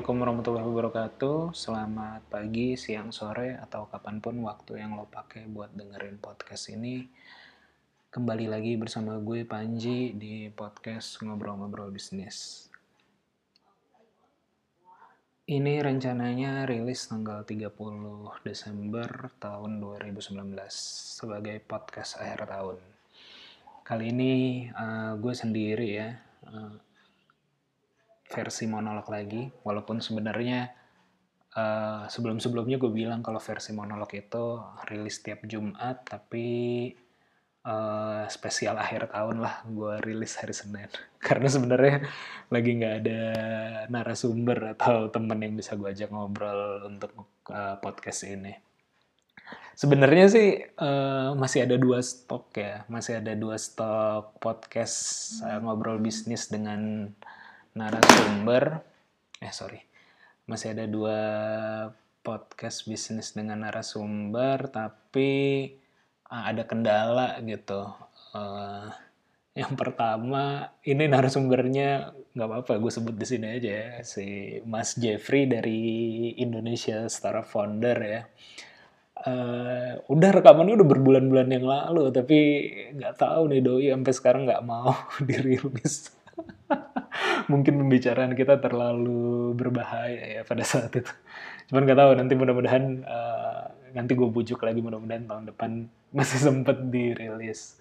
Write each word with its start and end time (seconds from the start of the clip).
Assalamualaikum 0.00 0.24
warahmatullahi 0.24 0.68
wabarakatuh. 0.72 1.38
Selamat 1.52 2.24
pagi, 2.32 2.72
siang, 2.72 3.12
sore, 3.12 3.60
atau 3.60 3.84
kapan 3.84 4.16
pun 4.16 4.32
waktu 4.48 4.80
yang 4.80 4.96
lo 4.96 5.04
pakai 5.04 5.44
buat 5.44 5.76
dengerin 5.76 6.16
podcast 6.16 6.72
ini. 6.72 7.04
Kembali 8.08 8.48
lagi 8.48 8.80
bersama 8.80 9.20
gue 9.20 9.44
Panji 9.44 10.16
di 10.16 10.48
podcast 10.56 11.20
Ngobrol-Ngobrol 11.20 11.92
Bisnis. 11.92 12.72
Ini 15.44 15.84
rencananya 15.84 16.64
rilis 16.64 17.04
tanggal 17.04 17.44
30 17.44 17.68
Desember 18.40 19.28
tahun 19.36 19.84
2019 19.84 20.32
sebagai 21.20 21.60
podcast 21.60 22.16
akhir 22.16 22.48
tahun. 22.48 22.80
Kali 23.84 24.16
ini 24.16 24.64
uh, 24.72 25.20
gue 25.20 25.34
sendiri 25.36 25.88
ya. 25.92 26.16
Uh, 26.48 26.88
versi 28.30 28.64
monolog 28.70 29.06
lagi. 29.10 29.50
Walaupun 29.66 29.98
sebenarnya 29.98 30.70
uh, 31.58 32.06
sebelum-sebelumnya 32.06 32.78
gue 32.78 32.92
bilang 32.94 33.20
kalau 33.20 33.42
versi 33.42 33.74
monolog 33.74 34.10
itu 34.14 34.62
rilis 34.86 35.18
tiap 35.20 35.42
Jumat 35.44 36.06
tapi 36.06 36.46
uh, 37.66 38.24
spesial 38.30 38.78
akhir 38.78 39.10
tahun 39.10 39.42
lah 39.42 39.66
gue 39.66 39.98
rilis 40.06 40.38
hari 40.38 40.54
Senin. 40.54 40.90
Karena 41.26 41.48
sebenarnya 41.50 41.96
lagi 42.48 42.70
nggak 42.78 42.94
ada 43.04 43.22
narasumber 43.90 44.78
atau 44.78 45.10
temen 45.10 45.38
yang 45.42 45.54
bisa 45.58 45.74
gue 45.74 45.90
ajak 45.90 46.14
ngobrol 46.14 46.86
untuk 46.86 47.12
uh, 47.50 47.76
podcast 47.82 48.24
ini. 48.30 48.54
Sebenarnya 49.74 50.26
sih 50.28 50.60
uh, 50.60 51.32
masih 51.34 51.64
ada 51.64 51.80
dua 51.80 52.04
stok 52.04 52.52
ya. 52.52 52.84
Masih 52.86 53.18
ada 53.18 53.32
dua 53.32 53.56
stok 53.56 54.36
podcast 54.36 54.96
uh, 55.40 55.56
ngobrol 55.64 55.96
bisnis 55.98 56.52
dengan 56.52 57.10
narasumber. 57.74 58.82
Eh 59.40 59.54
sorry. 59.54 59.80
Masih 60.46 60.74
ada 60.74 60.84
dua 60.90 61.18
podcast 62.20 62.84
bisnis 62.84 63.32
dengan 63.32 63.64
narasumber 63.64 64.68
tapi 64.68 65.30
uh, 66.28 66.44
ada 66.50 66.62
kendala 66.68 67.40
gitu. 67.44 67.88
Uh, 68.36 68.88
yang 69.56 69.74
pertama 69.74 70.70
ini 70.86 71.10
narasumbernya 71.10 72.14
nggak 72.30 72.48
apa-apa 72.48 72.78
gue 72.78 72.92
sebut 72.94 73.14
di 73.18 73.26
sini 73.26 73.46
aja 73.58 73.70
ya 73.74 73.90
si 74.06 74.56
Mas 74.62 74.94
Jeffrey 74.94 75.50
dari 75.50 75.82
Indonesia 76.38 77.10
Startup 77.10 77.44
Founder 77.44 77.98
ya. 77.98 78.22
Uh, 79.20 80.00
udah 80.08 80.30
rekamannya 80.40 80.80
udah 80.80 80.88
berbulan-bulan 80.96 81.48
yang 81.52 81.68
lalu 81.68 82.08
tapi 82.08 82.38
nggak 82.96 83.20
tahu 83.20 83.52
nih 83.52 83.60
doi 83.60 83.92
sampai 83.92 84.12
sekarang 84.16 84.42
nggak 84.48 84.64
mau 84.64 84.96
dirilis 85.28 86.08
mungkin 87.50 87.82
pembicaraan 87.82 88.32
kita 88.38 88.62
terlalu 88.62 89.54
berbahaya 89.58 90.40
ya 90.40 90.42
pada 90.46 90.62
saat 90.62 90.94
itu. 90.94 91.10
Cuman 91.70 91.86
nggak 91.86 91.98
tahu 91.98 92.10
nanti 92.18 92.34
mudah-mudahan 92.38 92.84
uh, 93.06 93.64
nanti 93.94 94.12
gue 94.14 94.28
bujuk 94.30 94.62
lagi 94.62 94.80
mudah-mudahan 94.82 95.26
tahun 95.26 95.44
depan 95.50 95.70
masih 96.16 96.38
sempet 96.38 96.78
dirilis. 96.90 97.78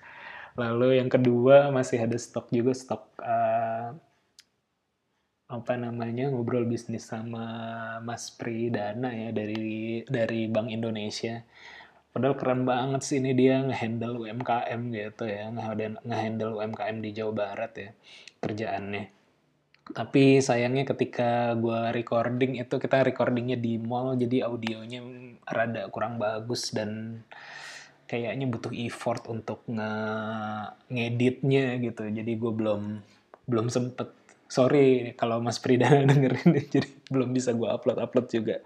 Lalu 0.58 1.00
yang 1.00 1.10
kedua 1.10 1.70
masih 1.70 2.04
ada 2.04 2.18
stok 2.18 2.52
juga 2.52 2.74
stok 2.74 3.04
uh, 3.22 3.94
apa 5.50 5.74
namanya 5.82 6.30
ngobrol 6.30 6.70
bisnis 6.70 7.10
sama 7.10 7.42
Mas 8.06 8.30
Pridana 8.30 9.10
ya 9.10 9.30
dari 9.34 10.02
dari 10.06 10.46
Bank 10.46 10.70
Indonesia. 10.70 11.42
Padahal 12.10 12.38
keren 12.38 12.66
banget 12.66 13.06
sih 13.06 13.22
ini 13.22 13.38
dia 13.38 13.62
ngehandle 13.62 14.18
UMKM 14.18 14.82
gitu 14.98 15.30
ya, 15.30 15.54
ngehandle 16.02 16.58
UMKM 16.58 16.98
di 17.06 17.10
Jawa 17.14 17.34
Barat 17.38 17.74
ya 17.78 17.90
kerjaannya 18.42 19.19
tapi 19.90 20.38
sayangnya 20.38 20.86
ketika 20.86 21.58
gue 21.58 21.90
recording 21.90 22.62
itu 22.62 22.76
kita 22.78 23.02
recordingnya 23.02 23.58
di 23.58 23.82
mall 23.82 24.14
jadi 24.14 24.46
audionya 24.46 25.02
rada 25.50 25.90
kurang 25.90 26.22
bagus 26.22 26.70
dan 26.70 27.22
kayaknya 28.10 28.46
butuh 28.50 28.74
effort 28.74 29.30
untuk 29.30 29.62
nge 29.70 29.94
ngeditnya 30.90 31.78
gitu. 31.78 32.10
Jadi 32.10 32.32
gue 32.38 32.52
belum 32.54 32.82
belum 33.46 33.68
sempet. 33.70 34.14
Sorry 34.50 35.14
kalau 35.14 35.38
Mas 35.42 35.62
Pridana 35.62 36.06
dengerin 36.10 36.58
jadi 36.70 36.90
belum 37.14 37.34
bisa 37.34 37.54
gue 37.54 37.70
upload 37.70 38.02
upload 38.02 38.28
juga. 38.34 38.58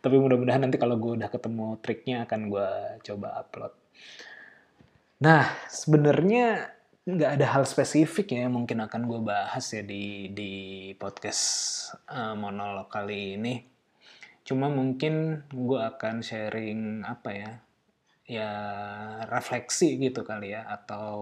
Tapi 0.00 0.16
mudah-mudahan 0.16 0.64
nanti 0.64 0.76
kalau 0.76 0.96
gue 0.96 1.16
udah 1.16 1.28
ketemu 1.32 1.76
triknya 1.80 2.28
akan 2.28 2.40
gue 2.48 2.68
coba 3.04 3.28
upload. 3.40 3.72
Nah 5.24 5.44
sebenarnya 5.68 6.79
nggak 7.16 7.40
ada 7.40 7.46
hal 7.56 7.64
spesifik 7.66 8.36
ya 8.36 8.46
mungkin 8.46 8.78
akan 8.84 9.08
gue 9.10 9.20
bahas 9.24 9.66
ya 9.72 9.82
di 9.82 10.30
di 10.30 10.52
podcast 10.94 11.42
uh, 12.10 12.38
monolog 12.38 12.86
kali 12.86 13.40
ini. 13.40 13.64
Cuma 14.46 14.70
mungkin 14.70 15.46
gue 15.50 15.80
akan 15.80 16.22
sharing 16.22 17.06
apa 17.06 17.30
ya 17.34 17.52
ya 18.30 18.50
refleksi 19.26 19.98
gitu 19.98 20.22
kali 20.22 20.54
ya 20.54 20.62
atau 20.70 21.18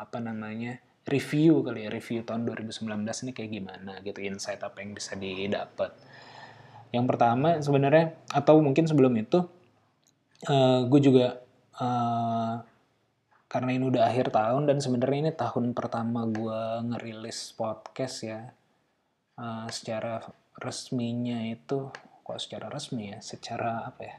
apa 0.00 0.16
namanya 0.24 0.80
review 1.04 1.60
kali 1.60 1.84
ya 1.84 1.90
review 1.92 2.24
tahun 2.24 2.48
2019 2.48 3.04
ini 3.04 3.32
kayak 3.36 3.50
gimana 3.52 3.92
gitu 4.00 4.18
insight 4.24 4.64
apa 4.64 4.80
yang 4.80 4.96
bisa 4.96 5.14
didapat. 5.14 5.92
Yang 6.90 7.06
pertama 7.12 7.60
sebenarnya 7.60 8.16
atau 8.32 8.62
mungkin 8.64 8.88
sebelum 8.88 9.12
itu 9.20 9.44
uh, 10.48 10.80
gue 10.88 11.00
juga 11.00 11.40
uh, 11.76 12.75
karena 13.46 13.70
ini 13.78 13.84
udah 13.86 14.10
akhir 14.10 14.34
tahun 14.34 14.66
dan 14.66 14.82
sebenarnya 14.82 15.18
ini 15.30 15.32
tahun 15.34 15.70
pertama 15.70 16.26
gue 16.26 16.60
ngerilis 16.90 17.54
podcast 17.54 18.16
ya 18.26 18.40
uh, 19.38 19.66
secara 19.70 20.18
resminya 20.58 21.44
itu 21.46 21.92
kok 22.26 22.40
secara 22.42 22.66
resmi 22.66 23.14
ya? 23.14 23.18
Secara 23.22 23.86
apa 23.86 24.02
ya? 24.02 24.16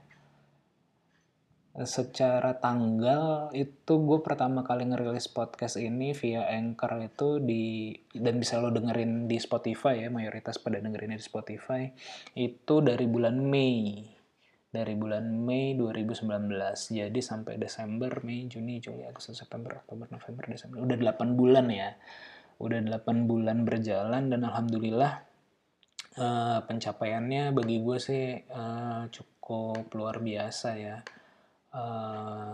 Secara 1.78 2.58
tanggal 2.58 3.54
itu 3.54 3.94
gue 4.02 4.20
pertama 4.26 4.66
kali 4.66 4.90
ngerilis 4.90 5.30
podcast 5.30 5.78
ini 5.78 6.10
via 6.18 6.50
Anchor 6.50 6.98
itu 7.06 7.38
di 7.38 7.94
dan 8.18 8.42
bisa 8.42 8.58
lo 8.58 8.74
dengerin 8.74 9.30
di 9.30 9.38
Spotify 9.38 10.02
ya 10.02 10.10
mayoritas 10.10 10.58
pada 10.58 10.82
dengerinnya 10.82 11.22
di 11.22 11.28
Spotify 11.28 11.86
itu 12.34 12.82
dari 12.82 13.06
bulan 13.06 13.38
Mei 13.46 14.17
dari 14.78 14.94
bulan 14.94 15.26
Mei 15.26 15.74
2019. 15.74 16.54
Jadi 16.94 17.18
sampai 17.18 17.58
Desember, 17.58 18.22
Mei, 18.22 18.46
Juni, 18.46 18.78
Juli, 18.78 19.02
Agustus, 19.10 19.42
September, 19.42 19.82
Oktober, 19.82 20.06
November, 20.14 20.46
Desember. 20.46 20.86
Udah 20.86 21.18
8 21.18 21.34
bulan 21.34 21.66
ya. 21.74 21.98
Udah 22.62 22.78
8 22.78 23.26
bulan 23.26 23.66
berjalan 23.66 24.30
dan 24.30 24.46
alhamdulillah 24.46 25.26
uh, 26.22 26.60
pencapaiannya 26.62 27.58
bagi 27.58 27.82
gue 27.82 27.98
sih 27.98 28.38
uh, 28.54 29.10
cukup 29.10 29.90
luar 29.98 30.22
biasa 30.22 30.70
ya. 30.78 31.02
Uh, 31.74 32.54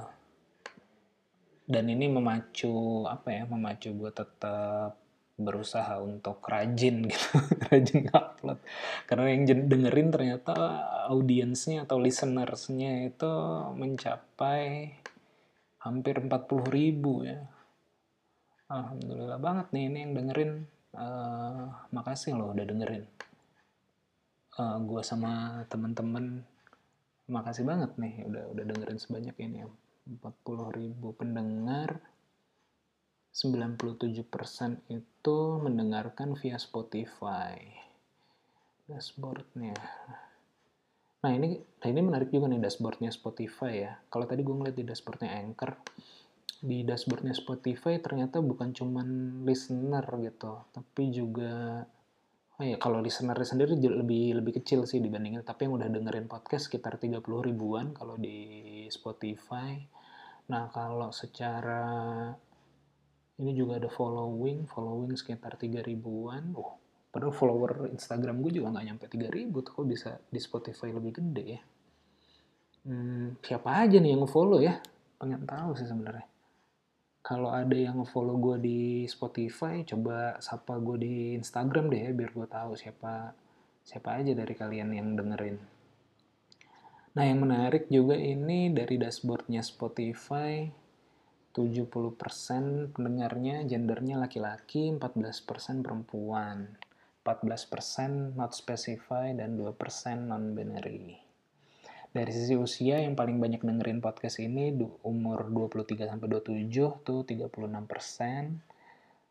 dan 1.67 1.85
ini 1.91 2.07
memacu 2.07 3.03
apa 3.07 3.28
ya 3.31 3.44
memacu 3.47 3.91
gue 3.91 4.11
tetap 4.16 5.03
berusaha 5.44 6.00
untuk 6.00 6.40
rajin 6.44 7.08
gitu 7.08 7.28
rajin 7.70 8.09
upload 8.09 8.59
karena 9.06 9.28
yang 9.31 9.44
dengerin 9.68 10.09
ternyata 10.09 10.56
audiensnya 11.08 11.84
atau 11.84 12.00
listenersnya 12.00 13.12
itu 13.12 13.31
mencapai 13.76 15.03
hampir 15.84 16.16
40 16.24 16.64
ribu 16.72 17.28
ya. 17.28 17.44
Alhamdulillah 18.72 19.38
banget 19.38 19.68
nih 19.76 19.84
ini 19.92 20.00
yang 20.08 20.14
dengerin. 20.16 20.52
Uh, 20.94 21.74
makasih 21.90 22.38
loh 22.38 22.53
udah 22.53 22.66
dengerin. 22.70 23.06
Uh, 24.56 24.62
eh, 24.62 24.78
gue 24.86 25.02
sama 25.02 25.66
temen-temen 25.68 26.46
makasih 27.26 27.66
banget 27.66 27.98
nih 27.98 28.24
udah 28.30 28.44
udah 28.53 28.64
dengerin 28.64 29.00
sebanyak 29.02 29.35
ini. 29.44 29.67
40 30.08 30.79
ribu 30.79 31.16
pendengar 31.16 32.00
97% 33.34 34.94
itu 34.94 35.38
mendengarkan 35.58 36.38
via 36.38 36.62
Spotify. 36.62 37.58
Dashboardnya. 38.85 39.74
Nah 41.26 41.32
ini, 41.34 41.58
nah 41.58 41.88
ini 41.90 42.02
menarik 42.06 42.30
juga 42.30 42.46
nih 42.46 42.62
dashboardnya 42.62 43.09
Spotify 43.09 43.90
ya. 43.90 43.97
Kalau 44.14 44.30
tadi 44.30 44.46
gue 44.46 44.53
ngeliat 44.53 44.78
di 44.78 44.85
dashboardnya 44.85 45.34
Anchor, 45.34 45.74
di 46.62 46.85
dashboardnya 46.85 47.34
Spotify 47.34 47.97
ternyata 47.97 48.38
bukan 48.38 48.70
cuman 48.70 49.08
listener 49.50 50.06
gitu, 50.22 50.70
tapi 50.70 51.09
juga 51.09 51.82
oh 52.53 52.64
ya 52.64 52.78
kalau 52.78 53.02
listener 53.02 53.34
sendiri 53.41 53.74
lebih 53.74 54.38
lebih 54.38 54.62
kecil 54.62 54.86
sih 54.86 55.02
dibandingin 55.02 55.41
tapi 55.41 55.66
yang 55.66 55.74
udah 55.74 55.90
dengerin 55.90 56.29
podcast 56.29 56.70
sekitar 56.70 57.02
30 57.02 57.18
ribuan 57.50 57.97
kalau 57.97 58.14
di 58.14 58.86
Spotify. 58.94 59.74
Nah 60.53 60.70
kalau 60.70 61.09
secara 61.09 62.29
ini 63.41 63.52
juga 63.58 63.82
ada 63.82 63.90
following 63.90 64.70
following 64.70 65.18
sekitar 65.18 65.58
3 65.58 65.82
ribuan. 65.82 66.53
Oh 66.53 66.78
padahal 67.14 67.30
follower 67.30 67.94
Instagram 67.94 68.41
gue 68.41 68.58
juga 68.58 68.74
nggak 68.74 68.85
nyampe 68.90 69.06
3 69.06 69.30
ribu 69.30 69.62
tuh 69.62 69.72
kok 69.78 69.85
bisa 69.85 70.18
di 70.34 70.41
Spotify 70.41 70.90
lebih 70.90 71.14
gede 71.22 71.46
ya? 71.46 71.62
Hmm, 72.84 73.38
siapa 73.40 73.85
aja 73.85 74.02
nih 74.02 74.12
yang 74.12 74.26
nge-follow 74.26 74.59
ya? 74.59 74.82
Pengen 75.22 75.46
tahu 75.46 75.78
sih 75.78 75.88
sebenarnya. 75.88 76.26
Kalau 77.24 77.53
ada 77.53 77.78
yang 77.78 78.03
nge-follow 78.03 78.35
gue 78.35 78.58
di 78.59 78.82
Spotify 79.08 79.86
coba 79.88 80.41
sapa 80.44 80.76
gue 80.82 80.97
di 81.00 81.16
Instagram 81.40 81.88
deh 81.88 82.02
ya 82.03 82.12
biar 82.12 82.32
gue 82.36 82.47
tahu 82.50 82.76
siapa 82.76 83.32
siapa 83.86 84.20
aja 84.20 84.36
dari 84.36 84.52
kalian 84.52 84.90
yang 84.91 85.16
dengerin. 85.16 85.58
Nah, 87.14 87.24
yang 87.29 87.46
menarik 87.46 87.94
juga 87.94 88.18
ini 88.18 88.74
dari 88.74 88.97
dashboardnya 88.97 89.62
Spotify, 89.62 90.66
70% 91.53 92.97
pendengarnya 92.97 93.61
gendernya 93.70 94.17
laki-laki, 94.17 94.90
14% 94.90 95.85
perempuan, 95.85 96.66
14% 97.22 98.34
not 98.34 98.58
specified, 98.58 99.38
dan 99.38 99.53
2% 99.53 99.70
non-binary. 100.26 101.22
Dari 102.14 102.29
sisi 102.29 102.53
usia 102.53 103.02
yang 103.02 103.14
paling 103.17 103.41
banyak 103.41 103.61
dengerin 103.61 103.97
podcast 104.02 104.38
ini 104.38 104.70
umur 105.05 105.50
23 105.50 106.09
sampai 106.09 106.28
27 106.29 107.02
tuh 107.05 107.26
36 107.26 107.50
persen. 107.90 108.61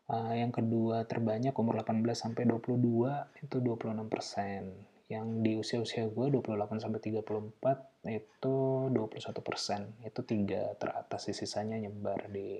Uh, 0.03 0.35
yang 0.35 0.51
kedua 0.51 1.07
terbanyak 1.07 1.55
umur 1.55 1.79
18 1.79 2.03
sampai 2.11 2.43
22 2.43 3.39
itu 3.39 3.55
26 3.59 4.03
persen. 4.11 4.92
Yang 5.11 5.27
di 5.43 5.51
usia-usia 5.59 6.07
gue 6.07 6.25
28 6.31 6.79
sampai 6.79 6.99
34 6.99 8.07
itu 8.11 8.55
21 8.91 9.43
persen. 9.43 9.93
Itu 10.03 10.23
tiga 10.23 10.75
teratas 10.79 11.27
sisanya 11.31 11.79
nyebar 11.79 12.27
di 12.31 12.59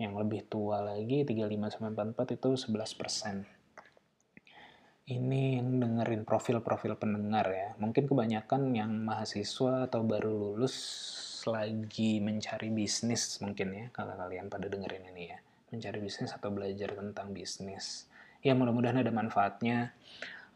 yang 0.00 0.16
lebih 0.16 0.48
tua 0.48 0.80
lagi 0.80 1.28
35 1.28 1.76
sampai 1.76 1.92
44 2.16 2.36
itu 2.40 2.48
11 2.56 3.00
persen 3.00 3.36
ini 5.10 5.58
yang 5.58 5.82
dengerin 5.82 6.22
profil-profil 6.22 6.94
pendengar 6.94 7.50
ya. 7.50 7.68
Mungkin 7.82 8.06
kebanyakan 8.06 8.78
yang 8.78 8.94
mahasiswa 9.02 9.90
atau 9.90 10.06
baru 10.06 10.30
lulus 10.30 10.76
lagi 11.48 12.22
mencari 12.22 12.70
bisnis 12.70 13.42
mungkin 13.42 13.74
ya, 13.74 13.86
kalau 13.90 14.14
kalian 14.14 14.46
pada 14.46 14.70
dengerin 14.70 15.10
ini 15.10 15.34
ya. 15.34 15.38
Mencari 15.74 15.98
bisnis 15.98 16.30
atau 16.30 16.54
belajar 16.54 16.94
tentang 16.94 17.34
bisnis. 17.34 18.06
Ya 18.40 18.54
mudah-mudahan 18.54 19.02
ada 19.02 19.10
manfaatnya. 19.10 19.90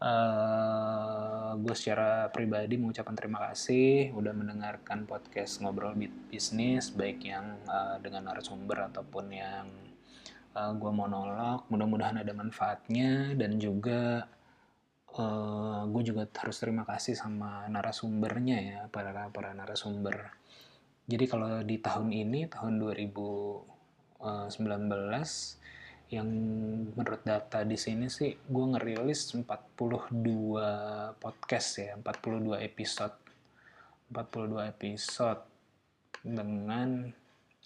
Uh, 0.02 1.54
gue 1.62 1.72
secara 1.72 2.28
pribadi 2.28 2.76
mengucapkan 2.76 3.14
terima 3.14 3.40
kasih 3.50 4.12
udah 4.12 4.34
mendengarkan 4.36 5.06
podcast 5.06 5.62
ngobrol 5.62 5.94
bisnis 6.28 6.90
baik 6.92 7.24
yang 7.24 7.62
uh, 7.70 7.96
dengan 8.02 8.28
narasumber 8.28 8.90
ataupun 8.90 9.26
yang 9.32 9.66
uh, 10.54 10.72
gue 10.74 10.92
monolog. 10.92 11.66
Mudah-mudahan 11.68 12.22
ada 12.22 12.32
manfaatnya 12.34 13.34
dan 13.38 13.58
juga 13.58 14.28
uh, 15.18 15.22
eh, 15.22 15.82
gue 15.90 16.02
juga 16.02 16.22
harus 16.26 16.56
terima 16.58 16.82
kasih 16.86 17.14
sama 17.14 17.66
narasumbernya 17.70 18.58
ya 18.62 18.80
para 18.90 19.30
para 19.30 19.50
narasumber. 19.54 20.34
Jadi 21.04 21.24
kalau 21.28 21.60
di 21.60 21.76
tahun 21.78 22.10
ini 22.16 22.48
tahun 22.48 22.80
2019 22.80 23.68
eh, 24.24 24.48
yang 26.14 26.30
menurut 26.94 27.22
data 27.26 27.66
di 27.66 27.74
sini 27.74 28.06
sih 28.06 28.30
gue 28.30 28.64
ngerilis 28.74 29.34
42 29.34 31.18
podcast 31.18 31.68
ya 31.82 31.92
42 31.98 32.62
episode 32.62 33.16
42 34.14 34.70
episode 34.70 35.42
dengan 36.22 37.10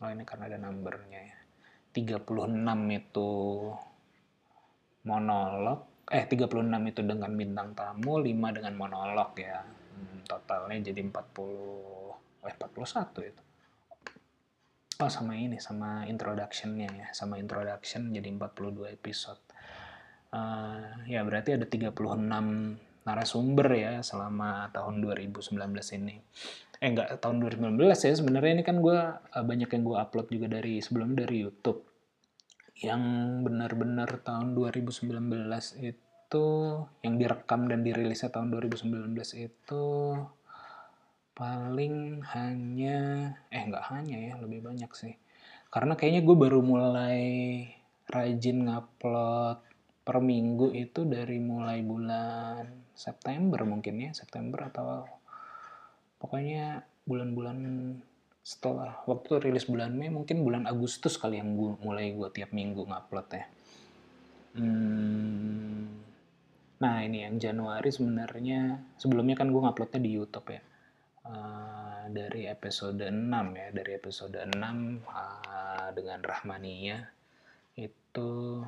oh 0.01 0.09
ini 0.09 0.25
karena 0.25 0.45
ada 0.49 0.59
numbernya 0.59 1.21
ya 1.21 1.39
36 1.93 2.25
itu 2.95 3.31
monolog 5.05 5.89
eh 6.09 6.25
36 6.25 6.89
itu 6.89 7.01
dengan 7.05 7.31
bintang 7.37 7.77
tamu, 7.77 8.17
5 8.17 8.57
dengan 8.57 8.75
monolog 8.81 9.37
ya. 9.37 9.61
Hmm, 9.61 10.25
totalnya 10.25 10.89
jadi 10.89 11.01
40 11.05 12.49
eh 12.49 12.55
41 12.57 13.29
itu. 13.29 13.43
Oh 14.99 15.07
sama 15.07 15.39
ini 15.39 15.63
sama 15.63 16.03
introductionnya 16.11 16.91
ya, 16.91 17.09
sama 17.15 17.39
introduction 17.39 18.11
jadi 18.11 18.35
42 18.35 18.99
episode. 18.99 19.39
Uh, 20.35 21.07
ya 21.07 21.23
berarti 21.23 21.55
ada 21.55 21.71
36 21.71 21.95
narasumber 23.07 23.69
ya 23.79 24.03
selama 24.03 24.67
tahun 24.75 24.99
2019 24.99 25.55
ini. 26.03 26.19
Eh 26.83 26.89
enggak 26.91 27.15
tahun 27.23 27.39
2019 27.47 27.79
ya 27.95 28.15
sebenarnya 28.19 28.59
ini 28.59 28.65
kan 28.67 28.83
gue 28.83 28.99
uh, 28.99 29.45
banyak 29.47 29.71
yang 29.71 29.83
gue 29.87 29.97
upload 30.03 30.27
juga 30.35 30.47
dari 30.51 30.83
sebelumnya 30.83 31.31
dari 31.31 31.47
YouTube 31.47 31.79
yang 32.83 33.03
benar-benar 33.47 34.19
tahun 34.27 34.59
2019 34.59 35.15
itu 35.79 36.47
yang 37.07 37.15
direkam 37.23 37.71
dan 37.71 37.87
dirilisnya 37.87 38.35
tahun 38.35 38.51
2019 38.51 39.15
itu 39.47 39.87
paling 41.39 42.19
hanya 42.35 42.99
eh 43.55 43.63
nggak 43.63 43.95
hanya 43.95 44.19
ya 44.19 44.35
lebih 44.43 44.67
banyak 44.67 44.91
sih. 44.91 45.15
Karena 45.71 45.95
kayaknya 45.95 46.27
gue 46.27 46.35
baru 46.35 46.61
mulai 46.67 47.23
rajin 48.11 48.67
ngupload 48.67 49.63
per 50.03 50.19
minggu 50.19 50.75
itu 50.75 51.07
dari 51.07 51.39
mulai 51.39 51.85
bulan 51.87 52.91
September 52.91 53.63
mungkin 53.63 54.03
ya 54.03 54.11
September 54.11 54.67
atau 54.67 55.07
pokoknya 56.19 56.83
bulan-bulan 57.07 57.59
setelah 58.43 59.05
waktu 59.05 59.39
rilis 59.45 59.69
bulan 59.69 59.95
Mei 59.95 60.09
mungkin 60.11 60.43
bulan 60.43 60.65
Agustus 60.67 61.21
kali 61.21 61.39
yang 61.39 61.55
gue 61.55 61.77
mulai 61.85 62.17
gue 62.17 62.27
tiap 62.35 62.51
minggu 62.51 62.83
ngupload 62.83 63.29
ya. 63.31 63.47
Hmm, 64.59 66.03
nah 66.83 67.05
ini 67.05 67.23
yang 67.29 67.39
Januari 67.39 67.93
sebenarnya 67.95 68.81
sebelumnya 68.99 69.39
kan 69.39 69.53
gue 69.53 69.61
nguploadnya 69.61 70.01
di 70.03 70.11
YouTube 70.17 70.49
ya 70.51 70.63
uh, 71.29 72.05
dari 72.09 72.49
episode 72.49 73.05
6 73.05 73.13
ya 73.55 73.69
dari 73.71 73.93
episode 73.95 74.37
6 74.37 74.49
uh, 74.53 74.65
ah, 75.09 75.89
dengan 75.93 76.21
Rahmania 76.25 76.99
itu 77.77 78.65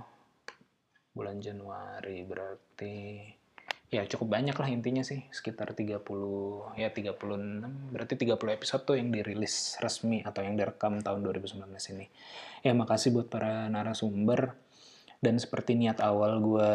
bulan 1.10 1.42
Januari 1.42 2.22
berarti 2.22 3.26
ya 3.90 4.06
cukup 4.06 4.38
banyak 4.38 4.54
lah 4.54 4.70
intinya 4.70 5.02
sih 5.02 5.26
sekitar 5.34 5.74
30 5.74 5.98
ya 6.78 6.88
36 6.94 7.90
berarti 7.90 8.14
30 8.14 8.38
episode 8.54 8.82
tuh 8.86 8.94
yang 8.94 9.10
dirilis 9.10 9.74
resmi 9.82 10.22
atau 10.22 10.46
yang 10.46 10.54
direkam 10.54 11.02
tahun 11.02 11.26
2019 11.26 11.66
ini. 11.98 12.06
Ya 12.62 12.70
makasih 12.70 13.10
buat 13.10 13.26
para 13.26 13.66
narasumber 13.66 14.54
dan 15.20 15.36
seperti 15.36 15.76
niat 15.76 16.00
awal 16.00 16.40
gue 16.40 16.70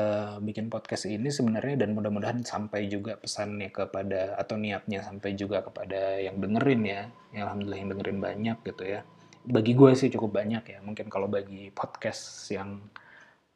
bikin 0.45 0.69
podcast 0.69 1.09
ini 1.09 1.33
sebenarnya 1.33 1.81
dan 1.81 1.97
mudah-mudahan 1.97 2.45
sampai 2.45 2.85
juga 2.85 3.17
pesannya 3.17 3.73
kepada 3.73 4.37
atau 4.37 4.53
niatnya 4.53 5.01
sampai 5.01 5.33
juga 5.33 5.65
kepada 5.65 6.21
yang 6.21 6.37
dengerin 6.37 6.81
ya. 6.85 7.01
Ya 7.33 7.49
alhamdulillah 7.49 7.79
yang 7.81 7.89
dengerin 7.97 8.19
banyak 8.21 8.57
gitu 8.61 8.83
ya. 8.85 9.01
Bagi 9.49 9.73
gue 9.73 9.91
sih 9.97 10.13
cukup 10.13 10.37
banyak 10.37 10.61
ya. 10.61 10.79
Mungkin 10.85 11.09
kalau 11.09 11.25
bagi 11.25 11.73
podcast 11.73 12.45
yang 12.53 12.85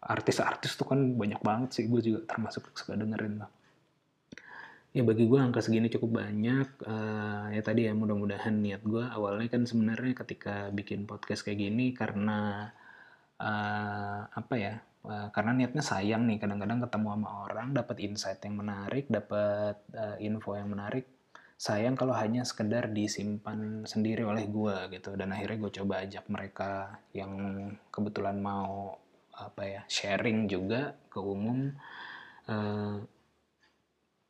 artis-artis 0.01 0.73
tuh 0.73 0.89
kan 0.89 0.99
banyak 1.13 1.37
banget 1.45 1.69
sih. 1.77 1.85
Gue 1.85 2.01
juga 2.01 2.25
termasuk 2.25 2.73
suka 2.73 2.97
dengerin 2.97 3.45
lah 3.45 3.49
ya 4.89 5.05
bagi 5.05 5.29
gue 5.29 5.37
angka 5.37 5.61
segini 5.61 5.85
cukup 5.85 6.17
banyak. 6.25 6.67
Uh, 6.81 7.53
ya 7.53 7.61
tadi 7.61 7.85
ya 7.85 7.93
mudah-mudahan 7.93 8.57
niat 8.57 8.81
gue 8.81 9.05
awalnya 9.05 9.45
kan 9.53 9.69
sebenarnya 9.69 10.17
ketika 10.25 10.73
bikin 10.73 11.05
podcast 11.05 11.45
kayak 11.45 11.61
gini 11.61 11.93
karena 11.93 12.73
uh, 13.39 14.21
apa 14.29 14.55
ya 14.59 14.75
uh, 15.05 15.27
karena 15.31 15.51
niatnya 15.55 15.83
sayang 15.83 16.27
nih 16.27 16.41
kadang-kadang 16.41 16.83
ketemu 16.83 17.07
sama 17.15 17.29
orang 17.47 17.67
dapat 17.71 17.97
insight 18.03 18.39
yang 18.43 18.55
menarik 18.59 19.05
dapat 19.07 19.75
uh, 19.95 20.17
info 20.19 20.55
yang 20.57 20.71
menarik 20.71 21.05
sayang 21.59 21.99
kalau 21.99 22.15
hanya 22.15 22.47
sekedar 22.47 22.87
disimpan 22.87 23.83
sendiri 23.83 24.23
oleh 24.23 24.47
gue 24.47 24.75
gitu. 24.95 25.19
Dan 25.19 25.35
akhirnya 25.35 25.59
gue 25.59 25.71
coba 25.83 25.93
ajak 26.07 26.25
mereka 26.31 26.99
yang 27.11 27.33
kebetulan 27.91 28.39
mau 28.39 28.95
apa 29.35 29.63
ya 29.63 29.81
sharing 29.87 30.47
juga 30.51 30.95
ke 31.07 31.19
umum 31.19 31.71
uh, 32.47 32.95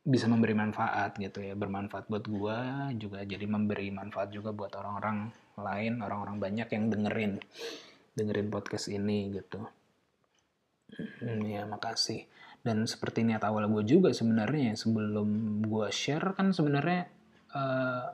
bisa 0.00 0.26
memberi 0.26 0.58
manfaat 0.58 1.14
gitu 1.22 1.38
ya. 1.42 1.54
Bermanfaat 1.54 2.10
buat 2.10 2.26
gua 2.26 2.90
juga 2.98 3.22
jadi 3.22 3.46
memberi 3.46 3.94
manfaat 3.94 4.34
juga 4.34 4.50
buat 4.50 4.74
orang-orang 4.74 5.30
lain 5.60 6.00
orang-orang 6.00 6.40
banyak 6.40 6.68
yang 6.72 6.84
dengerin 6.88 7.32
dengerin 8.16 8.48
podcast 8.48 8.88
ini 8.90 9.30
gitu 9.34 9.60
hmm, 10.96 11.40
ya 11.46 11.62
makasih 11.66 12.26
dan 12.60 12.84
seperti 12.84 13.24
niat 13.24 13.40
awal 13.46 13.66
gue 13.72 13.84
juga 13.88 14.12
sebenarnya 14.12 14.76
sebelum 14.76 15.62
gue 15.64 15.88
share 15.88 16.36
kan 16.36 16.52
sebenarnya 16.52 17.08
uh, 17.56 18.04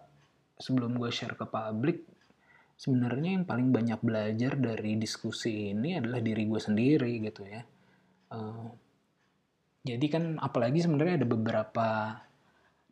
sebelum 0.56 0.97
gue 0.97 1.11
share 1.11 1.35
ke 1.35 1.47
publik 1.50 2.06
sebenarnya 2.76 3.40
yang 3.40 3.45
paling 3.49 3.73
banyak 3.73 4.00
belajar 4.04 4.52
dari 4.61 5.00
diskusi 5.00 5.73
ini 5.73 5.97
adalah 5.97 6.21
diri 6.21 6.45
gue 6.45 6.61
sendiri 6.61 7.12
gitu 7.25 7.42
ya. 7.49 7.64
Uh, 8.37 8.68
jadi 9.80 10.06
kan 10.12 10.37
apalagi 10.37 10.85
sebenarnya 10.85 11.25
ada 11.25 11.28
beberapa 11.28 11.88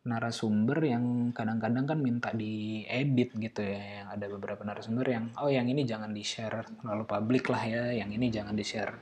narasumber 0.05 0.77
yang 0.85 1.33
kadang-kadang 1.33 1.85
kan 1.85 1.99
minta 2.01 2.33
diedit 2.33 3.29
gitu 3.37 3.61
ya. 3.61 4.01
Yang 4.01 4.09
ada 4.17 4.25
beberapa 4.33 4.61
narasumber 4.65 5.05
yang 5.05 5.25
oh 5.37 5.53
yang 5.53 5.69
ini 5.69 5.85
jangan 5.85 6.09
di-share 6.09 6.65
terlalu 6.81 7.05
publik 7.05 7.45
lah 7.53 7.61
ya, 7.61 7.83
yang 7.93 8.09
ini 8.09 8.33
jangan 8.33 8.57
di-share. 8.57 8.97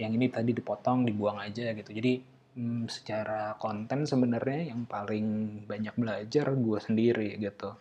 Yang 0.00 0.12
ini 0.18 0.26
tadi 0.30 0.50
dipotong, 0.50 1.06
dibuang 1.06 1.38
aja 1.38 1.70
gitu. 1.74 1.90
Jadi 1.90 2.12
hmm, 2.58 2.90
secara 2.90 3.54
konten 3.58 4.06
sebenarnya 4.06 4.74
yang 4.74 4.86
paling 4.86 5.26
banyak 5.66 5.94
belajar 5.94 6.46
gue 6.54 6.78
sendiri 6.82 7.38
gitu. 7.38 7.74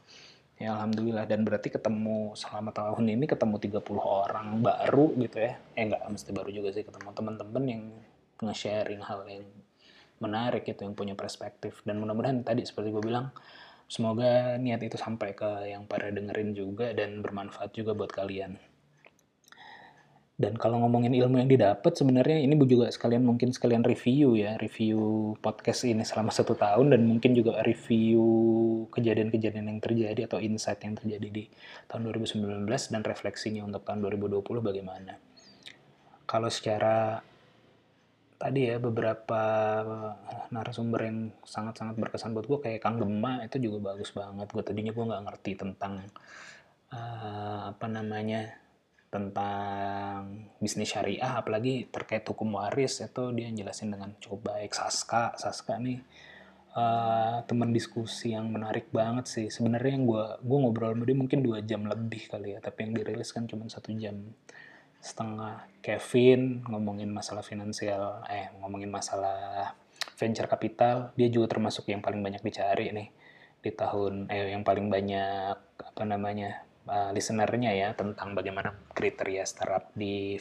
Ya 0.62 0.78
alhamdulillah. 0.78 1.26
Dan 1.26 1.46
berarti 1.46 1.74
ketemu 1.74 2.38
selama 2.38 2.70
tahun 2.74 3.18
ini 3.18 3.26
ketemu 3.26 3.56
30 3.58 3.84
orang 4.00 4.48
baru 4.62 5.14
gitu 5.18 5.38
ya. 5.42 5.58
Eh 5.74 5.84
enggak 5.90 6.04
mesti 6.06 6.30
baru 6.30 6.50
juga 6.54 6.70
sih 6.74 6.86
ketemu 6.86 7.10
teman-teman 7.14 7.64
yang 7.66 7.84
nge-sharing 8.44 9.02
hal 9.02 9.26
yang 9.30 9.46
menarik 10.22 10.64
gitu 10.64 10.86
yang 10.86 10.94
punya 10.94 11.18
perspektif. 11.18 11.82
Dan 11.84 12.00
mudah-mudahan 12.00 12.46
tadi 12.46 12.64
seperti 12.64 12.94
gue 12.94 13.04
bilang 13.04 13.34
semoga 13.90 14.58
niat 14.58 14.82
itu 14.82 14.98
sampai 14.98 15.36
ke 15.36 15.70
yang 15.70 15.86
pada 15.86 16.10
dengerin 16.10 16.56
juga 16.56 16.96
dan 16.96 17.20
bermanfaat 17.20 17.76
juga 17.76 17.94
buat 17.94 18.10
kalian 18.10 18.73
dan 20.34 20.58
kalau 20.58 20.82
ngomongin 20.82 21.14
ilmu 21.14 21.38
yang 21.38 21.46
didapat 21.46 21.94
sebenarnya 21.94 22.42
ini 22.42 22.58
juga 22.66 22.90
sekalian 22.90 23.22
mungkin 23.22 23.54
sekalian 23.54 23.86
review 23.86 24.34
ya 24.34 24.58
review 24.58 24.98
podcast 25.38 25.86
ini 25.86 26.02
selama 26.02 26.34
satu 26.34 26.58
tahun 26.58 26.90
dan 26.90 27.06
mungkin 27.06 27.38
juga 27.38 27.62
review 27.62 28.26
kejadian-kejadian 28.90 29.70
yang 29.70 29.78
terjadi 29.78 30.26
atau 30.26 30.42
insight 30.42 30.82
yang 30.82 30.98
terjadi 30.98 31.30
di 31.30 31.44
tahun 31.86 32.10
2019 32.10 32.66
dan 32.66 33.02
refleksinya 33.06 33.62
untuk 33.62 33.86
tahun 33.86 34.02
2020 34.10 34.42
bagaimana. 34.66 35.22
Kalau 36.26 36.50
secara 36.50 37.22
tadi 38.42 38.74
ya 38.74 38.82
beberapa 38.82 39.42
narasumber 40.50 41.14
yang 41.14 41.30
sangat-sangat 41.46 41.94
berkesan 41.94 42.34
buat 42.34 42.50
gue 42.50 42.58
kayak 42.58 42.82
Kang 42.82 42.98
Gema 42.98 43.46
itu 43.46 43.62
juga 43.62 43.94
bagus 43.94 44.10
banget. 44.10 44.50
Gue 44.50 44.66
tadinya 44.66 44.90
gue 44.90 45.06
nggak 45.14 45.24
ngerti 45.30 45.52
tentang 45.62 46.10
uh, 46.90 47.70
apa 47.70 47.86
namanya 47.86 48.63
tentang 49.14 50.50
bisnis 50.58 50.90
syariah 50.90 51.38
apalagi 51.38 51.86
terkait 51.94 52.26
hukum 52.26 52.58
waris 52.58 52.98
itu 52.98 53.30
dia 53.38 53.54
jelasin 53.54 53.94
dengan 53.94 54.18
cukup 54.18 54.50
baik. 54.50 54.74
Saska 54.74 55.38
Saska 55.38 55.78
nih 55.78 56.02
uh, 56.74 57.46
teman 57.46 57.70
diskusi 57.70 58.34
yang 58.34 58.50
menarik 58.50 58.90
banget 58.90 59.30
sih. 59.30 59.48
Sebenarnya 59.54 60.02
yang 60.02 60.10
gue 60.10 60.26
gue 60.42 60.58
ngobrol 60.58 60.98
sama 60.98 61.06
dia 61.06 61.14
mungkin 61.14 61.46
dua 61.46 61.62
jam 61.62 61.86
lebih 61.86 62.26
kali 62.26 62.58
ya 62.58 62.60
tapi 62.60 62.90
yang 62.90 62.98
dirilis 62.98 63.30
kan 63.30 63.46
cuma 63.46 63.70
satu 63.70 63.94
jam. 63.94 64.18
Setengah 64.98 65.70
Kevin 65.86 66.66
ngomongin 66.66 67.14
masalah 67.14 67.46
finansial 67.46 68.26
eh 68.34 68.50
ngomongin 68.66 68.90
masalah 68.90 69.78
venture 70.18 70.50
capital 70.50 71.14
dia 71.14 71.30
juga 71.30 71.54
termasuk 71.54 71.86
yang 71.86 72.02
paling 72.02 72.26
banyak 72.26 72.42
dicari 72.42 72.90
nih 72.90 73.10
di 73.62 73.72
tahun 73.72 74.26
eh 74.34 74.58
yang 74.58 74.66
paling 74.66 74.90
banyak 74.90 75.56
apa 75.86 76.04
namanya 76.04 76.66
uh, 76.88 77.12
listenernya 77.16 77.72
ya 77.76 77.90
tentang 77.96 78.36
bagaimana 78.36 78.76
kriteria 78.92 79.44
startup 79.48 79.92
di 79.96 80.36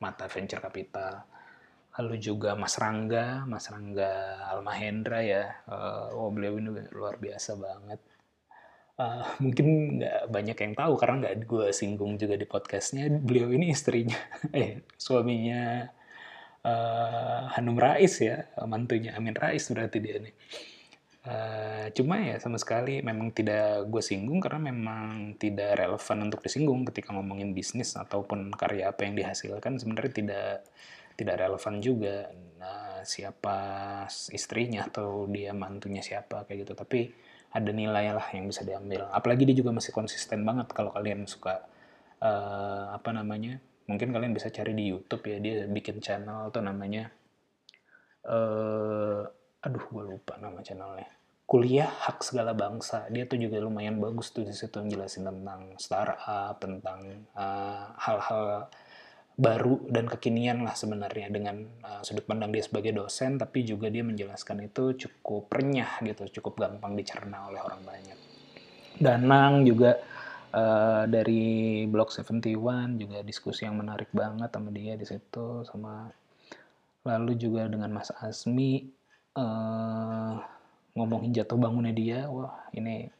mata 0.00 0.28
venture 0.28 0.60
capital. 0.60 1.24
Lalu 1.96 2.20
juga 2.20 2.52
Mas 2.52 2.76
Rangga, 2.76 3.48
Mas 3.48 3.72
Rangga 3.72 4.44
Almahendra 4.52 5.24
ya, 5.24 5.64
uh, 5.64 6.12
oh 6.12 6.28
beliau 6.28 6.60
ini 6.60 6.68
luar 6.92 7.16
biasa 7.16 7.56
banget. 7.56 8.00
Uh, 8.96 9.24
mungkin 9.44 10.00
nggak 10.00 10.32
banyak 10.32 10.56
yang 10.56 10.72
tahu 10.72 10.96
karena 10.96 11.16
nggak 11.24 11.36
gue 11.48 11.66
singgung 11.72 12.20
juga 12.20 12.36
di 12.36 12.44
podcastnya. 12.44 13.08
Beliau 13.08 13.48
ini 13.48 13.72
istrinya, 13.72 14.16
eh 14.56 14.84
suaminya 15.00 15.88
uh, 16.64 17.40
Hanum 17.56 17.80
Rais 17.80 18.20
ya, 18.20 18.44
mantunya 18.68 19.16
Amin 19.16 19.36
Rais 19.36 19.64
berarti 19.72 19.98
dia 20.00 20.20
nih. 20.20 20.34
Uh, 21.26 21.90
cuma 21.90 22.22
ya 22.22 22.38
sama 22.38 22.54
sekali 22.54 23.02
memang 23.02 23.34
tidak 23.34 23.90
gue 23.90 23.98
singgung 23.98 24.38
karena 24.38 24.70
memang 24.70 25.34
tidak 25.42 25.74
relevan 25.74 26.30
untuk 26.30 26.38
disinggung 26.46 26.86
ketika 26.86 27.10
ngomongin 27.10 27.50
bisnis 27.50 27.98
ataupun 27.98 28.54
karya 28.54 28.94
apa 28.94 29.10
yang 29.10 29.18
dihasilkan. 29.18 29.82
Sebenarnya 29.82 30.12
tidak 30.14 30.50
tidak 31.18 31.36
relevan 31.42 31.82
juga 31.82 32.30
nah, 32.62 33.02
siapa 33.02 33.58
istrinya 34.30 34.86
atau 34.86 35.26
dia 35.26 35.50
mantunya 35.50 36.00
siapa 36.00 36.46
kayak 36.46 36.62
gitu. 36.62 36.72
Tapi 36.78 37.10
ada 37.50 37.70
nilai 37.74 38.14
lah 38.14 38.26
yang 38.30 38.46
bisa 38.46 38.62
diambil. 38.62 39.10
Apalagi 39.10 39.42
dia 39.50 39.56
juga 39.58 39.74
masih 39.74 39.90
konsisten 39.90 40.46
banget 40.46 40.70
kalau 40.70 40.94
kalian 40.94 41.26
suka 41.26 41.66
uh, 42.22 42.94
apa 42.94 43.10
namanya 43.10 43.58
mungkin 43.86 44.10
kalian 44.10 44.34
bisa 44.34 44.50
cari 44.50 44.74
di 44.74 44.90
YouTube 44.90 45.22
ya 45.30 45.38
dia 45.38 45.54
bikin 45.70 46.02
channel 46.02 46.50
tuh 46.50 46.62
namanya 46.62 47.10
uh, 48.26 49.22
aduh 49.62 49.84
gue 49.86 50.04
lupa 50.14 50.38
nama 50.42 50.58
channelnya 50.62 51.15
kuliah 51.46 51.86
hak 51.86 52.26
segala 52.26 52.52
bangsa. 52.52 53.06
Dia 53.08 53.24
tuh 53.30 53.38
juga 53.38 53.62
lumayan 53.62 54.02
bagus 54.02 54.34
tuh 54.34 54.42
di 54.42 54.52
situ 54.52 54.82
jelasin 54.82 55.30
tentang 55.30 55.78
startup 55.78 56.58
tentang 56.58 57.22
uh, 57.38 57.94
hal-hal 58.02 58.66
uh, 58.66 58.66
baru 59.36 59.78
dan 59.86 60.10
kekinian 60.10 60.64
lah 60.66 60.72
sebenarnya 60.72 61.28
dengan 61.28 61.60
uh, 61.84 62.02
sudut 62.02 62.24
pandang 62.26 62.50
dia 62.50 62.64
sebagai 62.64 62.96
dosen 62.96 63.36
tapi 63.36 63.68
juga 63.68 63.92
dia 63.92 64.00
menjelaskan 64.00 64.64
itu 64.64 64.96
cukup 64.96 65.52
renyah 65.52 66.00
gitu 66.02 66.40
cukup 66.40 66.66
gampang 66.66 66.98
dicerna 66.98 67.46
oleh 67.46 67.62
orang 67.62 67.84
banyak. 67.86 68.18
Danang 68.96 69.62
juga 69.62 70.00
uh, 70.50 71.04
dari 71.06 71.84
blog 71.86 72.10
71 72.10 72.96
juga 72.96 73.18
diskusi 73.22 73.68
yang 73.68 73.78
menarik 73.78 74.10
banget 74.10 74.50
sama 74.50 74.72
dia 74.72 74.98
di 74.98 75.06
situ 75.06 75.62
sama 75.68 76.10
lalu 77.06 77.38
juga 77.38 77.70
dengan 77.70 77.92
Mas 77.92 78.10
Asmi 78.10 78.82
uh, 79.38 80.55
ngomongin 80.96 81.36
jatuh 81.36 81.60
bangunnya 81.60 81.92
dia 81.92 82.26
wah 82.26 82.66
ini 82.72 83.12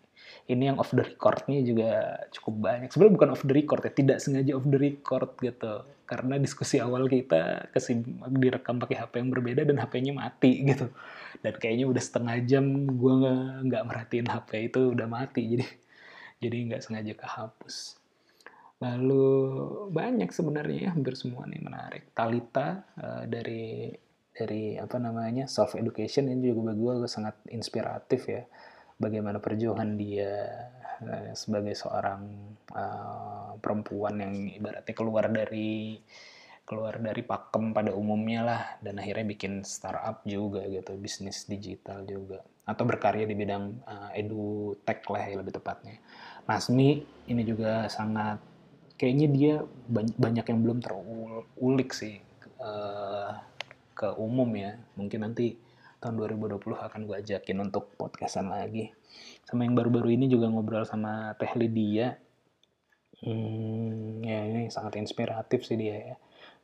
ini 0.47 0.71
yang 0.71 0.79
off 0.79 0.95
the 0.95 1.03
recordnya 1.03 1.61
juga 1.63 2.23
cukup 2.31 2.55
banyak. 2.71 2.89
Sebenarnya 2.91 3.15
bukan 3.19 3.29
off 3.35 3.43
the 3.43 3.55
record 3.55 3.83
ya 3.83 3.93
tidak 3.93 4.19
sengaja 4.23 4.55
off 4.55 4.67
the 4.67 4.79
record 4.79 5.31
gitu. 5.43 5.75
Karena 6.07 6.39
diskusi 6.39 6.79
awal 6.79 7.11
kita 7.11 7.67
kesib 7.75 8.07
direkam 8.39 8.79
pakai 8.79 8.97
HP 9.03 9.13
yang 9.27 9.31
berbeda 9.35 9.67
dan 9.67 9.77
HP-nya 9.83 10.15
mati 10.15 10.63
gitu. 10.63 10.87
Dan 11.43 11.55
kayaknya 11.59 11.87
udah 11.91 12.03
setengah 12.03 12.37
jam 12.47 12.65
gue 12.87 13.15
nggak 13.67 13.83
merhatiin 13.87 14.31
HP 14.31 14.71
itu 14.71 14.95
udah 14.95 15.07
mati. 15.11 15.43
Jadi 15.59 15.67
jadi 16.43 16.57
nggak 16.73 16.83
sengaja 16.85 17.13
kehapus. 17.19 17.99
Lalu 18.77 19.27
banyak 19.89 20.31
sebenarnya 20.31 20.79
ya 20.87 20.91
hampir 20.93 21.17
semua 21.19 21.49
nih 21.49 21.61
menarik. 21.65 22.13
Talita 22.13 22.87
uh, 23.01 23.25
dari 23.27 23.89
dari 24.37 24.77
apa 24.77 25.01
namanya 25.01 25.49
self 25.49 25.81
education 25.81 26.29
ini 26.29 26.53
juga 26.53 26.73
bagi 26.73 26.81
gue 26.85 27.09
sangat 27.09 27.41
inspiratif 27.49 28.29
ya. 28.29 28.45
Bagaimana 28.97 29.41
perjuangan 29.41 29.97
dia 29.97 30.33
uh, 31.05 31.33
sebagai 31.33 31.73
seorang 31.73 32.23
uh, 32.73 33.57
perempuan 33.61 34.21
yang 34.21 34.33
ibaratnya 34.61 34.95
keluar 34.97 35.29
dari 35.33 36.01
keluar 36.67 36.99
dari 36.99 37.23
pakem 37.23 37.71
pada 37.71 37.95
umumnya 37.95 38.43
lah 38.43 38.63
dan 38.83 38.99
akhirnya 38.99 39.23
bikin 39.23 39.63
startup 39.63 40.27
juga 40.27 40.67
gitu 40.69 40.97
bisnis 41.01 41.49
digital 41.49 42.05
juga. 42.05 42.45
Atau 42.67 42.85
berkarya 42.85 43.25
di 43.25 43.37
bidang 43.39 43.65
uh, 43.89 44.11
edu 44.13 44.77
tech 44.85 45.05
lah 45.09 45.25
ya 45.25 45.41
lebih 45.41 45.57
tepatnya. 45.57 45.97
Nasmi 46.45 47.05
ini 47.31 47.43
juga 47.47 47.87
sangat 47.89 48.43
kayaknya 48.97 49.29
dia 49.29 49.55
banyak 50.17 50.47
yang 50.49 50.61
belum 50.65 50.79
terulik 50.81 51.93
sih 51.93 52.17
uh, 52.61 53.56
ke 53.97 54.13
umum 54.21 54.53
ya. 54.53 54.77
Mungkin 55.01 55.25
nanti 55.25 55.57
tahun 55.97 56.21
2020 56.21 56.61
akan 56.77 57.01
gue 57.09 57.17
ajakin 57.25 57.59
untuk 57.65 57.97
podcastan 57.97 58.53
lagi. 58.53 58.93
Sama 59.49 59.65
yang 59.65 59.73
baru-baru 59.73 60.13
ini 60.13 60.29
juga 60.29 60.53
ngobrol 60.53 60.85
sama 60.85 61.33
Teh 61.41 61.51
Lydia. 61.57 62.13
Hmm, 63.25 64.21
ya 64.21 64.45
ini 64.45 64.69
sangat 64.69 65.01
inspiratif 65.01 65.65
sih 65.65 65.81
dia 65.81 65.97
ya. 66.13 66.17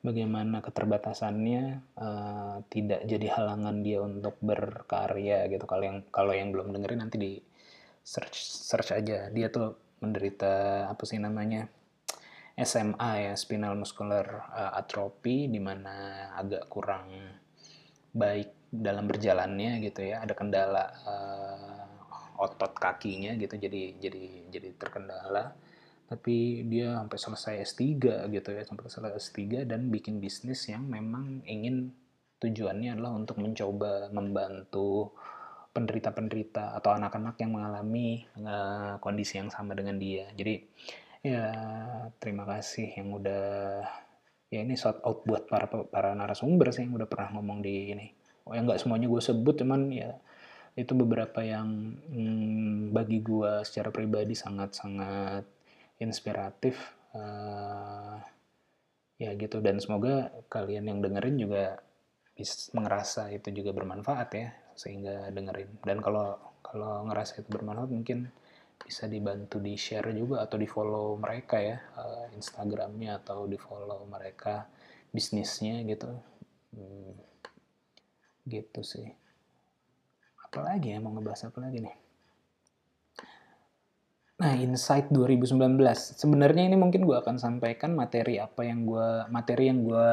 Bagaimana 0.05 0.61
keterbatasannya 0.61 1.95
uh, 1.97 2.57
tidak 2.69 3.09
jadi 3.09 3.27
halangan 3.33 3.81
dia 3.81 4.05
untuk 4.05 4.37
berkarya 4.45 5.49
gitu. 5.49 5.65
Kalau 5.65 5.85
yang 5.89 5.99
kalau 6.13 6.37
yang 6.37 6.53
belum 6.53 6.77
dengerin 6.77 7.01
nanti 7.01 7.17
di 7.17 7.33
search 8.05 8.37
search 8.37 8.93
aja. 8.93 9.33
Dia 9.33 9.49
tuh 9.49 9.97
menderita 10.05 10.87
apa 10.93 11.03
sih 11.09 11.17
namanya? 11.17 11.71
SMA 12.63 13.31
ya 13.31 13.33
spinal 13.35 13.75
muscular 13.79 14.25
uh, 14.51 14.73
atrophy 14.79 15.47
di 15.51 15.61
mana 15.61 16.29
agak 16.35 16.67
kurang 16.71 17.11
baik 18.13 18.73
dalam 18.73 19.05
berjalannya 19.07 19.83
gitu 19.85 20.07
ya. 20.07 20.25
Ada 20.25 20.35
kendala 20.35 20.85
uh, 21.05 22.43
otot 22.43 22.73
kakinya 22.75 23.35
gitu 23.37 23.55
jadi 23.59 23.99
jadi 23.99 24.25
jadi 24.51 24.69
terkendala. 24.79 25.55
Tapi 26.09 26.69
dia 26.69 27.01
sampai 27.01 27.19
selesai 27.19 27.55
S3 27.73 27.81
gitu 28.29 28.49
ya 28.53 28.63
sampai 28.69 28.85
selesai 28.91 29.17
S3 29.17 29.65
dan 29.65 29.89
bikin 29.89 30.21
bisnis 30.21 30.69
yang 30.69 30.85
memang 30.85 31.41
ingin 31.49 31.89
tujuannya 32.43 32.99
adalah 32.99 33.17
untuk 33.17 33.39
mencoba 33.39 34.13
membantu 34.13 35.15
penderita-penderita 35.73 36.77
atau 36.77 36.93
anak-anak 36.93 37.41
yang 37.41 37.57
mengalami 37.57 38.29
uh, 38.45 39.01
kondisi 39.01 39.41
yang 39.41 39.49
sama 39.49 39.73
dengan 39.73 39.97
dia. 39.97 40.29
Jadi 40.37 40.61
Ya, 41.23 41.55
terima 42.19 42.43
kasih 42.43 42.99
yang 42.99 43.15
udah 43.15 43.87
ya 44.51 44.59
ini 44.59 44.75
shout 44.75 44.99
out 45.07 45.23
buat 45.23 45.47
para 45.47 45.71
para 45.71 46.11
narasumber 46.19 46.75
sih 46.75 46.83
yang 46.83 46.99
udah 46.99 47.07
pernah 47.07 47.39
ngomong 47.39 47.63
di 47.63 47.95
ini. 47.95 48.07
Oh 48.43 48.53
ya 48.59 48.61
nggak 48.67 48.83
semuanya 48.83 49.07
gue 49.07 49.23
sebut 49.23 49.55
cuman 49.63 49.87
ya 49.95 50.19
itu 50.75 50.93
beberapa 50.99 51.39
yang 51.47 51.95
hmm, 52.11 52.91
bagi 52.91 53.23
gue 53.23 53.63
secara 53.63 53.95
pribadi 53.95 54.35
sangat-sangat 54.35 55.45
inspiratif 56.03 56.75
uh, 57.15 58.19
ya 59.23 59.31
gitu 59.39 59.63
dan 59.63 59.79
semoga 59.79 60.33
kalian 60.51 60.91
yang 60.91 60.99
dengerin 61.05 61.37
juga 61.39 61.79
bisa 62.35 62.75
mengerasa 62.75 63.31
itu 63.31 63.55
juga 63.55 63.71
bermanfaat 63.71 64.29
ya 64.35 64.49
sehingga 64.75 65.31
dengerin 65.31 65.71
dan 65.87 66.03
kalau 66.03 66.35
kalau 66.65 67.07
ngerasa 67.07 67.45
itu 67.45 67.49
bermanfaat 67.53 67.91
mungkin 67.93 68.19
bisa 68.83 69.07
dibantu 69.07 69.63
di 69.63 69.79
share 69.79 70.11
juga 70.13 70.43
atau 70.43 70.59
di 70.59 70.67
follow 70.67 71.15
mereka 71.15 71.57
ya 71.63 71.79
uh, 71.97 72.27
Instagramnya 72.35 73.23
atau 73.23 73.47
di 73.47 73.57
follow 73.57 74.05
mereka 74.11 74.67
bisnisnya 75.15 75.81
gitu. 75.87 76.11
Hmm, 76.75 77.15
gitu 78.49 78.81
sih. 78.83 79.07
Apa 80.51 80.61
lagi 80.67 80.93
ya 80.93 80.99
mau 80.99 81.15
ngebahas 81.15 81.49
apa 81.49 81.59
lagi 81.63 81.81
nih? 81.81 81.97
Nah, 84.43 84.59
Insight 84.59 85.07
2019. 85.15 85.55
Sebenarnya 86.19 86.67
ini 86.67 86.75
mungkin 86.75 87.07
gue 87.07 87.15
akan 87.15 87.39
sampaikan 87.39 87.95
materi 87.95 88.43
apa 88.43 88.67
yang 88.67 88.83
gue 88.83 89.31
materi 89.31 89.71
yang 89.71 89.87
gue 89.87 90.11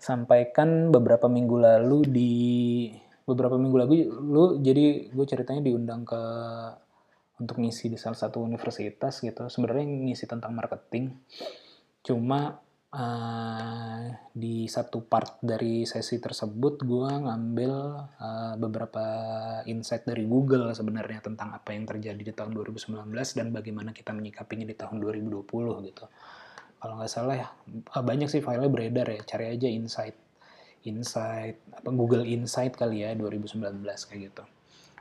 sampaikan 0.00 0.88
beberapa 0.88 1.28
minggu 1.28 1.56
lalu 1.60 1.98
di 2.08 2.34
beberapa 3.28 3.60
minggu 3.60 3.76
lalu 3.76 3.94
lu 4.08 4.44
jadi 4.64 5.12
gue 5.12 5.26
ceritanya 5.28 5.60
diundang 5.60 6.08
ke 6.08 6.22
untuk 7.38 7.62
ngisi 7.62 7.90
di 7.90 7.98
salah 7.98 8.18
satu 8.18 8.42
universitas 8.42 9.22
gitu. 9.22 9.46
Sebenarnya 9.46 9.86
ngisi 9.86 10.26
tentang 10.26 10.54
marketing. 10.54 11.14
Cuma 12.02 12.58
uh, 12.92 14.02
di 14.32 14.64
satu 14.70 15.04
part 15.04 15.40
dari 15.44 15.84
sesi 15.84 16.16
tersebut 16.16 16.80
gue 16.84 17.10
ngambil 17.10 17.72
uh, 18.16 18.54
beberapa 18.56 19.04
insight 19.68 20.08
dari 20.08 20.24
Google 20.24 20.72
sebenarnya 20.72 21.20
tentang 21.24 21.52
apa 21.52 21.74
yang 21.74 21.84
terjadi 21.84 22.22
di 22.22 22.32
tahun 22.32 22.54
2019 22.56 23.12
dan 23.12 23.46
bagaimana 23.52 23.90
kita 23.92 24.14
menyikapinya 24.16 24.64
di 24.64 24.76
tahun 24.76 25.02
2020 25.02 25.88
gitu. 25.92 26.04
Kalau 26.78 26.94
nggak 27.02 27.10
salah 27.10 27.36
ya 27.36 27.48
uh, 27.94 28.04
banyak 28.04 28.30
sih 28.30 28.40
filenya 28.40 28.70
beredar 28.70 29.06
ya, 29.10 29.20
cari 29.26 29.52
aja 29.52 29.68
insight, 29.68 30.16
insight 30.86 31.58
apa 31.74 31.90
Google 31.92 32.24
Insight 32.24 32.78
kali 32.78 33.04
ya 33.04 33.12
2019 33.18 33.84
kayak 33.84 34.20
gitu. 34.32 34.44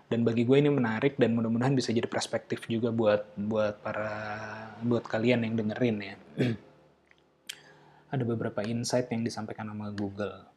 Dan 0.07 0.23
bagi 0.23 0.47
gue 0.47 0.55
ini 0.55 0.71
menarik 0.71 1.19
dan 1.19 1.35
mudah-mudahan 1.35 1.75
bisa 1.75 1.91
jadi 1.91 2.07
perspektif 2.07 2.63
juga 2.71 2.95
buat 2.95 3.27
buat 3.35 3.83
para 3.83 4.11
buat 4.79 5.03
kalian 5.03 5.43
yang 5.43 5.59
dengerin 5.59 5.97
ya 5.99 6.15
ada 8.13 8.23
beberapa 8.23 8.63
insight 8.63 9.11
yang 9.11 9.23
disampaikan 9.23 9.67
sama 9.67 9.91
Google. 9.91 10.47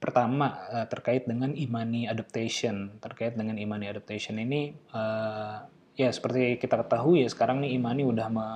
Pertama 0.00 0.58
uh, 0.72 0.86
terkait 0.88 1.28
dengan 1.28 1.52
imani 1.54 2.08
adaptation. 2.08 2.98
Terkait 2.98 3.36
dengan 3.36 3.60
imani 3.60 3.86
adaptation 3.86 4.40
ini 4.40 4.74
uh, 4.96 5.62
ya 5.92 6.08
seperti 6.08 6.56
kita 6.56 6.80
ketahui 6.82 7.22
ya 7.22 7.28
sekarang 7.28 7.60
nih 7.62 7.76
imani 7.76 8.02
udah 8.08 8.26
me, 8.32 8.48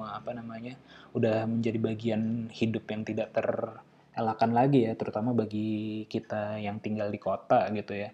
me, 0.00 0.06
apa 0.16 0.32
namanya 0.32 0.80
udah 1.12 1.44
menjadi 1.44 1.76
bagian 1.76 2.48
hidup 2.48 2.88
yang 2.88 3.04
tidak 3.04 3.36
terelakkan 3.36 4.50
lagi 4.50 4.88
ya 4.88 4.96
terutama 4.96 5.36
bagi 5.36 6.08
kita 6.08 6.56
yang 6.56 6.80
tinggal 6.80 7.12
di 7.12 7.20
kota 7.20 7.68
gitu 7.76 8.00
ya 8.00 8.10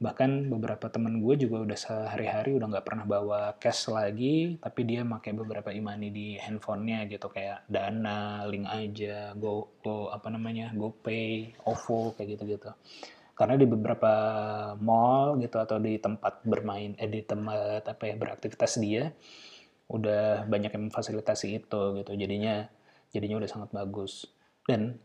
bahkan 0.00 0.48
beberapa 0.48 0.88
temen 0.88 1.20
gue 1.20 1.44
juga 1.44 1.60
udah 1.60 1.78
sehari-hari 1.78 2.56
udah 2.56 2.72
nggak 2.72 2.86
pernah 2.88 3.04
bawa 3.04 3.40
cash 3.60 3.92
lagi 3.92 4.56
tapi 4.56 4.88
dia 4.88 5.04
pakai 5.04 5.36
beberapa 5.36 5.68
imani 5.70 6.08
di 6.08 6.26
handphonenya 6.40 7.04
gitu 7.04 7.28
kayak 7.28 7.68
dana 7.68 8.48
link 8.48 8.64
aja 8.64 9.36
go 9.36 9.76
go 9.84 10.08
apa 10.08 10.32
namanya 10.32 10.72
gopay 10.72 11.52
ovo 11.68 12.16
kayak 12.16 12.40
gitu 12.40 12.56
gitu 12.56 12.72
karena 13.36 13.60
di 13.60 13.68
beberapa 13.68 14.12
mall 14.80 15.36
gitu 15.36 15.60
atau 15.60 15.76
di 15.76 16.00
tempat 16.00 16.44
bermain 16.48 16.96
eh 16.96 17.08
di 17.08 17.20
tempat 17.20 17.84
apa 17.84 18.02
ya 18.08 18.16
beraktivitas 18.16 18.80
dia 18.80 19.12
udah 19.90 20.46
banyak 20.46 20.70
yang 20.70 20.84
memfasilitasi 20.88 21.58
itu 21.60 21.82
gitu. 22.00 22.12
Jadinya 22.14 22.70
jadinya 23.10 23.42
udah 23.42 23.50
sangat 23.50 23.70
bagus. 23.74 24.30
Dan 24.64 25.02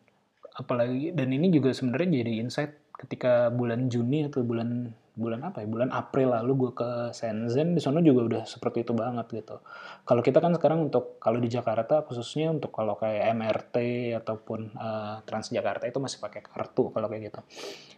apalagi 0.53 1.11
dan 1.11 1.33
ini 1.33 1.49
juga 1.49 1.73
sebenarnya 1.73 2.21
jadi 2.21 2.31
insight 2.45 2.71
ketika 2.95 3.51
bulan 3.51 3.91
Juni 3.91 4.27
atau 4.27 4.41
bulan 4.43 4.91
bulan 5.15 5.47
apa 5.47 5.63
ya 5.63 5.67
bulan 5.71 5.95
April 5.95 6.35
lalu 6.35 6.67
gue 6.67 6.71
ke 6.75 6.89
Shenzhen 7.15 7.71
di 7.71 7.79
sana 7.79 8.03
juga 8.03 8.27
udah 8.27 8.43
seperti 8.43 8.83
itu 8.83 8.91
banget 8.91 9.31
gitu. 9.31 9.63
Kalau 10.03 10.19
kita 10.19 10.43
kan 10.43 10.51
sekarang 10.51 10.91
untuk 10.91 11.15
kalau 11.23 11.39
di 11.39 11.47
Jakarta 11.47 12.03
khususnya 12.03 12.51
untuk 12.51 12.75
kalau 12.75 12.99
kayak 12.99 13.31
MRT 13.31 13.75
ataupun 14.19 14.75
uh, 14.75 15.23
Transjakarta 15.23 15.87
itu 15.87 16.03
masih 16.03 16.19
pakai 16.19 16.43
kartu 16.43 16.91
kalau 16.91 17.07
kayak 17.07 17.31
gitu. 17.31 17.41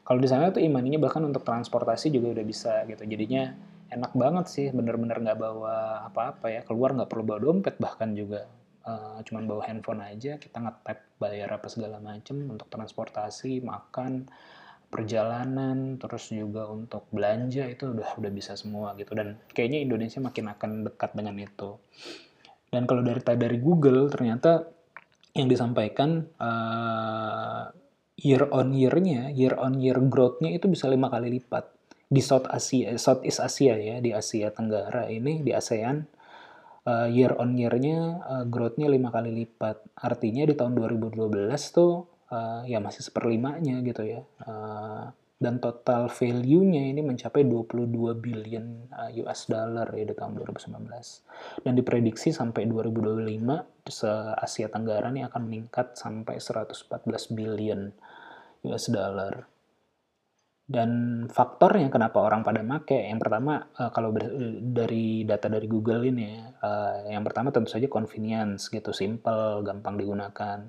Kalau 0.06 0.20
di 0.22 0.30
sana 0.30 0.54
tuh 0.54 0.62
imaninya 0.62 1.02
bahkan 1.02 1.26
untuk 1.26 1.42
transportasi 1.42 2.14
juga 2.14 2.38
udah 2.38 2.46
bisa 2.46 2.86
gitu. 2.86 3.02
Jadinya 3.02 3.50
enak 3.90 4.14
banget 4.14 4.46
sih 4.54 4.68
bener-bener 4.70 5.18
nggak 5.18 5.42
bawa 5.42 6.06
apa-apa 6.14 6.54
ya. 6.54 6.62
Keluar 6.62 6.94
nggak 6.94 7.10
perlu 7.10 7.26
bawa 7.26 7.40
dompet 7.42 7.82
bahkan 7.82 8.14
juga 8.14 8.46
uh, 8.86 9.20
cuman 9.26 9.44
bawa 9.50 9.66
handphone 9.68 10.06
aja 10.06 10.40
kita 10.40 10.62
nge-tap 10.62 11.02
bayar 11.18 11.50
apa 11.50 11.68
segala 11.68 11.98
macem 11.98 12.46
untuk 12.46 12.70
transportasi 12.72 13.66
makan 13.66 14.30
perjalanan 14.88 16.00
terus 16.00 16.32
juga 16.32 16.66
untuk 16.72 17.12
belanja 17.12 17.68
itu 17.68 17.92
udah 17.92 18.16
udah 18.18 18.32
bisa 18.32 18.56
semua 18.56 18.96
gitu. 18.96 19.14
Dan 19.14 19.38
kayaknya 19.52 19.84
Indonesia 19.84 20.20
makin 20.24 20.46
akan 20.52 20.72
dekat 20.88 21.12
dengan 21.14 21.36
itu. 21.40 21.76
Dan 22.68 22.84
kalau 22.88 23.04
dari 23.04 23.22
dari 23.24 23.58
Google 23.60 24.08
ternyata 24.12 24.68
yang 25.36 25.48
disampaikan 25.48 26.26
uh, 26.42 27.70
year 28.18 28.50
on 28.50 28.74
year-nya 28.74 29.30
year 29.32 29.54
on 29.62 29.78
year 29.78 30.02
growth-nya 30.02 30.58
itu 30.58 30.66
bisa 30.68 30.90
lima 30.90 31.08
kali 31.12 31.30
lipat. 31.38 31.70
Di 32.08 32.24
South 32.24 32.48
Asia 32.48 32.96
Southeast 32.96 33.44
Asia 33.44 33.76
ya 33.76 34.00
di 34.00 34.16
Asia 34.16 34.50
Tenggara 34.50 35.12
ini 35.12 35.44
di 35.44 35.52
ASEAN 35.52 36.18
uh, 36.88 37.08
year 37.12 37.36
on 37.36 37.54
year-nya 37.54 38.00
uh, 38.24 38.46
growth-nya 38.48 38.88
lima 38.88 39.12
kali 39.12 39.36
lipat. 39.36 39.84
Artinya 40.00 40.48
di 40.48 40.56
tahun 40.56 40.74
2012 40.74 41.28
tuh 41.76 42.17
uh, 42.32 42.62
ya 42.68 42.80
masih 42.84 43.04
seperlimanya 43.04 43.80
gitu 43.84 44.04
ya. 44.04 44.22
Uh, 44.44 45.12
dan 45.38 45.62
total 45.62 46.10
value-nya 46.10 46.90
ini 46.90 47.06
mencapai 47.06 47.46
22 47.46 47.94
billion 48.18 48.90
eh, 48.90 49.22
US 49.22 49.46
dollar 49.46 49.86
ya 49.94 50.10
di 50.10 50.16
tahun 50.18 50.34
2019. 50.34 51.62
Dan 51.62 51.74
diprediksi 51.78 52.34
sampai 52.34 52.66
2025 52.66 53.86
se 53.86 54.10
Asia 54.34 54.66
Tenggara 54.66 55.14
ini 55.14 55.22
akan 55.30 55.42
meningkat 55.46 55.94
sampai 55.94 56.42
114 56.42 57.38
billion 57.38 57.94
US 58.66 58.90
dollar. 58.90 59.46
Dan 60.68 61.24
faktornya 61.32 61.88
kenapa 61.88 62.20
orang 62.20 62.44
pada 62.44 62.60
make, 62.60 62.92
yang 62.92 63.22
pertama 63.24 63.72
kalau 63.94 64.12
dari 64.60 65.24
data 65.24 65.48
dari 65.48 65.64
Google 65.64 66.04
ini, 66.12 66.44
uh, 66.44 67.08
yang 67.08 67.24
pertama 67.24 67.56
tentu 67.56 67.72
saja 67.72 67.88
convenience 67.88 68.68
gitu, 68.68 68.92
simple, 68.92 69.64
gampang 69.64 69.96
digunakan 69.96 70.68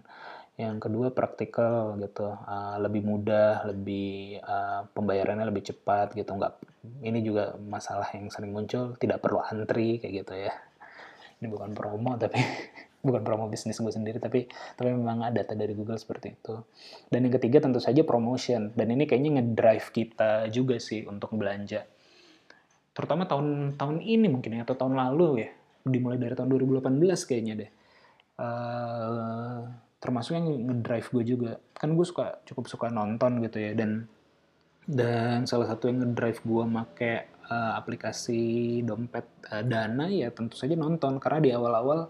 yang 0.58 0.82
kedua 0.82 1.14
praktikal 1.14 1.94
gitu. 2.02 2.34
Uh, 2.42 2.82
lebih 2.82 3.06
mudah 3.06 3.62
lebih 3.70 4.42
uh, 4.42 4.90
pembayarannya 4.90 5.46
lebih 5.46 5.70
cepat 5.70 6.18
gitu. 6.18 6.34
Nggak 6.34 6.58
ini 7.06 7.22
juga 7.22 7.54
masalah 7.62 8.10
yang 8.10 8.26
sering 8.26 8.50
muncul 8.50 8.98
tidak 8.98 9.22
perlu 9.22 9.38
antri 9.38 10.02
kayak 10.02 10.26
gitu 10.26 10.34
ya. 10.34 10.52
Ini 11.38 11.46
bukan 11.46 11.78
promo 11.78 12.18
tapi 12.18 12.42
bukan 13.06 13.22
promo 13.22 13.46
bisnis 13.46 13.78
gue 13.78 13.94
sendiri 13.94 14.18
tapi 14.18 14.50
tapi 14.74 14.90
memang 14.90 15.30
ada 15.30 15.46
data 15.46 15.54
dari 15.54 15.78
Google 15.78 15.94
seperti 15.94 16.34
itu. 16.34 16.58
Dan 17.06 17.30
yang 17.30 17.38
ketiga 17.38 17.62
tentu 17.62 17.78
saja 17.78 18.02
promotion. 18.02 18.74
Dan 18.74 18.90
ini 18.90 19.06
kayaknya 19.06 19.38
ngedrive 19.38 19.88
kita 19.94 20.50
juga 20.50 20.82
sih 20.82 21.06
untuk 21.06 21.38
belanja. 21.38 21.86
Terutama 22.98 23.30
tahun 23.30 23.78
tahun 23.78 24.02
ini 24.02 24.26
mungkin 24.26 24.58
ya 24.58 24.66
atau 24.66 24.74
tahun 24.74 24.98
lalu 24.98 25.46
ya. 25.46 25.50
Dimulai 25.86 26.18
dari 26.18 26.34
tahun 26.34 26.50
2018 26.50 26.98
kayaknya 27.30 27.54
deh. 27.62 27.70
Uh, 28.38 29.87
termasuk 29.98 30.38
yang 30.38 30.46
ngedrive 30.46 31.08
gue 31.10 31.24
juga. 31.36 31.52
Kan 31.74 31.94
gue 31.98 32.06
suka 32.06 32.42
cukup 32.46 32.70
suka 32.70 32.86
nonton 32.90 33.42
gitu 33.42 33.58
ya 33.58 33.74
dan 33.74 34.06
dan 34.88 35.44
salah 35.44 35.68
satu 35.68 35.92
yang 35.92 36.00
ngedrive 36.00 36.40
gue 36.40 36.64
make 36.64 37.12
uh, 37.52 37.76
aplikasi 37.76 38.80
dompet 38.86 39.28
uh, 39.52 39.60
dana 39.60 40.08
ya 40.08 40.32
tentu 40.32 40.56
saja 40.56 40.72
nonton 40.78 41.20
karena 41.20 41.38
di 41.44 41.50
awal-awal 41.52 42.08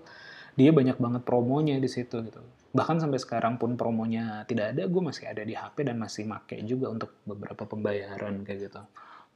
dia 0.54 0.70
banyak 0.70 0.98
banget 0.98 1.22
promonya 1.26 1.78
di 1.82 1.90
situ 1.90 2.22
gitu. 2.22 2.42
Bahkan 2.74 3.02
sampai 3.02 3.18
sekarang 3.18 3.56
pun 3.56 3.74
promonya 3.74 4.44
tidak 4.46 4.76
ada 4.76 4.86
gue 4.86 5.02
masih 5.02 5.24
ada 5.26 5.42
di 5.42 5.54
HP 5.56 5.88
dan 5.88 5.96
masih 5.98 6.28
make 6.28 6.54
juga 6.68 6.92
untuk 6.92 7.18
beberapa 7.24 7.66
pembayaran 7.66 8.44
kayak 8.46 8.70
gitu 8.70 8.82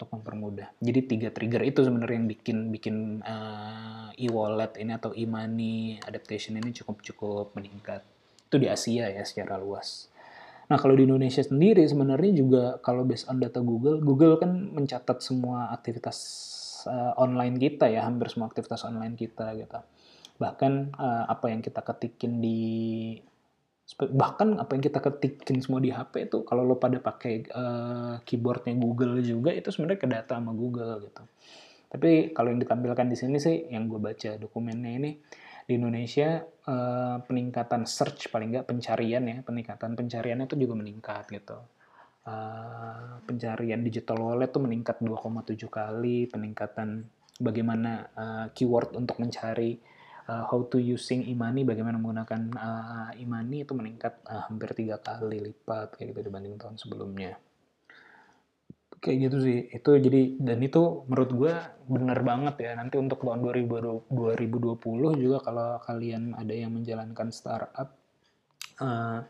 untuk 0.03 0.09
mempermudah. 0.19 0.69
Jadi 0.83 1.01
tiga 1.07 1.29
trigger 1.31 1.63
itu 1.63 1.81
sebenarnya 1.87 2.17
yang 2.19 2.29
bikin 2.29 2.59
bikin 2.75 2.97
uh, 3.23 4.11
e-wallet 4.19 4.75
ini 4.83 4.93
atau 4.99 5.15
e-money 5.15 6.03
adaptation 6.03 6.59
ini 6.59 6.75
cukup 6.75 7.07
cukup 7.07 7.47
meningkat 7.55 8.03
itu 8.53 8.61
di 8.61 8.69
Asia 8.69 9.09
ya 9.09 9.25
secara 9.25 9.57
luas. 9.57 10.13
Nah 10.69 10.77
kalau 10.77 10.93
di 10.93 11.09
Indonesia 11.09 11.41
sendiri 11.41 11.89
sebenarnya 11.89 12.33
juga 12.37 12.65
kalau 12.85 13.09
based 13.09 13.33
on 13.33 13.41
data 13.41 13.65
Google, 13.65 14.05
Google 14.05 14.37
kan 14.37 14.69
mencatat 14.77 15.25
semua 15.25 15.73
aktivitas 15.73 16.19
uh, 16.85 17.17
online 17.17 17.57
kita 17.57 17.89
ya, 17.89 18.05
hampir 18.05 18.29
semua 18.29 18.53
aktivitas 18.53 18.85
online 18.85 19.17
kita 19.17 19.57
gitu. 19.57 19.81
Bahkan 20.37 20.73
uh, 21.01 21.25
apa 21.33 21.49
yang 21.49 21.65
kita 21.65 21.81
ketikin 21.81 22.45
di 22.45 22.61
bahkan 24.13 24.57
apa 24.57 24.73
yang 24.73 24.85
kita 24.85 25.05
ketikin 25.05 25.61
semua 25.61 25.81
di 25.83 25.93
HP 25.93 26.33
itu 26.33 26.49
kalau 26.49 26.65
lo 26.65 26.81
pada 26.81 26.97
pakai 26.97 27.45
uh, 27.53 28.15
keyboardnya 28.25 28.73
Google 28.81 29.21
juga 29.21 29.53
itu 29.53 29.69
sebenarnya 29.69 30.01
ke 30.01 30.09
data 30.09 30.33
sama 30.37 30.53
Google 30.53 31.09
gitu. 31.09 31.25
Tapi 31.93 32.33
kalau 32.33 32.49
yang 32.49 32.61
ditampilkan 32.61 33.05
di 33.09 33.17
sini 33.17 33.37
sih 33.37 33.69
yang 33.69 33.85
gue 33.85 34.01
baca 34.01 34.41
dokumennya 34.41 34.93
ini 34.97 35.11
di 35.67 35.79
Indonesia 35.79 36.43
uh, 36.43 37.23
peningkatan 37.23 37.87
search 37.87 38.31
paling 38.31 38.55
nggak 38.55 38.67
pencarian 38.67 39.25
ya 39.27 39.39
peningkatan 39.47 39.95
pencariannya 39.95 40.47
itu 40.47 40.57
juga 40.59 40.75
meningkat 40.79 41.31
gitu. 41.31 41.59
Uh, 42.23 43.19
pencarian 43.27 43.83
digital 43.83 44.15
wallet 44.23 44.55
tuh 44.55 44.63
meningkat 44.63 45.03
2,7 45.03 45.59
kali 45.67 46.31
peningkatan 46.31 47.03
bagaimana 47.43 48.07
uh, 48.15 48.47
keyword 48.55 48.95
untuk 48.95 49.19
mencari 49.19 49.75
uh, 50.31 50.47
how 50.47 50.63
to 50.71 50.79
using 50.79 51.27
imani 51.27 51.67
bagaimana 51.67 51.99
menggunakan 51.99 52.43
uh, 52.55 53.11
imani 53.19 53.67
itu 53.67 53.75
meningkat 53.75 54.23
uh, 54.31 54.47
hampir 54.47 54.71
tiga 54.77 55.03
kali 55.03 55.43
lipat 55.43 55.99
kayak 55.99 56.15
gitu 56.15 56.31
dibanding 56.31 56.55
tahun 56.55 56.79
sebelumnya 56.79 57.35
kayak 59.03 59.19
gitu 59.29 59.39
sih. 59.43 59.59
Itu 59.75 59.99
jadi 59.99 60.39
dan 60.39 60.63
itu 60.63 61.03
menurut 61.11 61.31
gue 61.35 61.55
bener 61.91 62.19
banget 62.23 62.55
ya. 62.63 62.71
Nanti 62.79 62.97
untuk 63.03 63.27
tahun 63.27 63.43
2020, 63.43 64.07
2020 64.15 65.19
juga 65.19 65.39
kalau 65.43 65.83
kalian 65.83 66.39
ada 66.39 66.55
yang 66.55 66.71
menjalankan 66.71 67.29
startup 67.35 67.99
uh, 68.79 69.21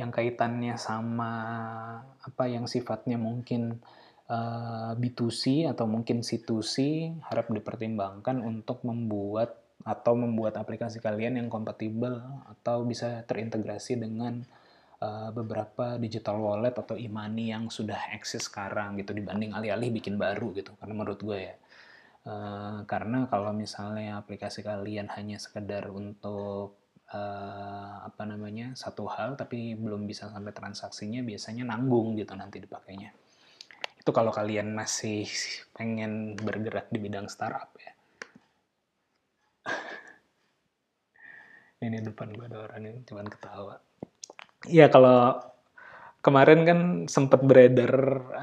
yang 0.00 0.08
kaitannya 0.08 0.80
sama 0.80 1.32
apa 2.24 2.44
yang 2.48 2.64
sifatnya 2.64 3.20
mungkin 3.20 3.84
uh, 4.32 4.96
B2C 4.96 5.68
atau 5.68 5.84
mungkin 5.84 6.24
C2C 6.24 6.74
harap 7.28 7.52
dipertimbangkan 7.52 8.40
untuk 8.40 8.80
membuat 8.88 9.60
atau 9.80 10.12
membuat 10.12 10.60
aplikasi 10.60 11.00
kalian 11.00 11.40
yang 11.40 11.48
kompatibel 11.48 12.20
atau 12.48 12.84
bisa 12.84 13.24
terintegrasi 13.24 13.96
dengan 13.96 14.44
uh, 15.00 15.30
beberapa 15.32 15.96
digital 15.96 16.36
wallet 16.38 16.76
atau 16.76 16.96
e-money 16.96 17.52
yang 17.52 17.68
sudah 17.72 18.12
eksis 18.14 18.46
sekarang 18.46 19.00
gitu 19.00 19.16
dibanding 19.16 19.56
alih-alih 19.56 19.90
bikin 19.96 20.20
baru 20.20 20.52
gitu 20.54 20.72
karena 20.78 20.94
menurut 20.94 21.20
gue 21.20 21.38
ya. 21.40 21.56
Uh, 22.20 22.84
karena 22.84 23.24
kalau 23.32 23.48
misalnya 23.56 24.20
aplikasi 24.20 24.60
kalian 24.60 25.08
hanya 25.16 25.40
sekedar 25.40 25.88
untuk 25.88 26.76
uh, 27.16 28.04
apa 28.04 28.28
namanya 28.28 28.76
satu 28.76 29.08
hal 29.08 29.40
tapi 29.40 29.72
belum 29.72 30.04
bisa 30.04 30.28
sampai 30.28 30.52
transaksinya 30.52 31.24
biasanya 31.24 31.64
nanggung 31.64 32.20
gitu 32.20 32.36
nanti 32.36 32.60
dipakainya. 32.60 33.10
Itu 34.00 34.12
kalau 34.12 34.32
kalian 34.32 34.76
masih 34.76 35.24
pengen 35.76 36.36
bergerak 36.36 36.92
di 36.92 37.00
bidang 37.00 37.28
startup 37.32 37.72
ya. 37.80 37.92
Ini 41.88 42.04
depan 42.04 42.36
gue 42.36 42.44
ada 42.44 42.68
orang 42.68 42.84
yang 42.84 43.00
cuman 43.08 43.28
ketawa 43.32 43.80
Iya 44.68 44.92
kalau 44.92 45.40
kemarin 46.20 46.60
kan 46.68 46.78
sempat 47.08 47.40
beredar 47.40 47.92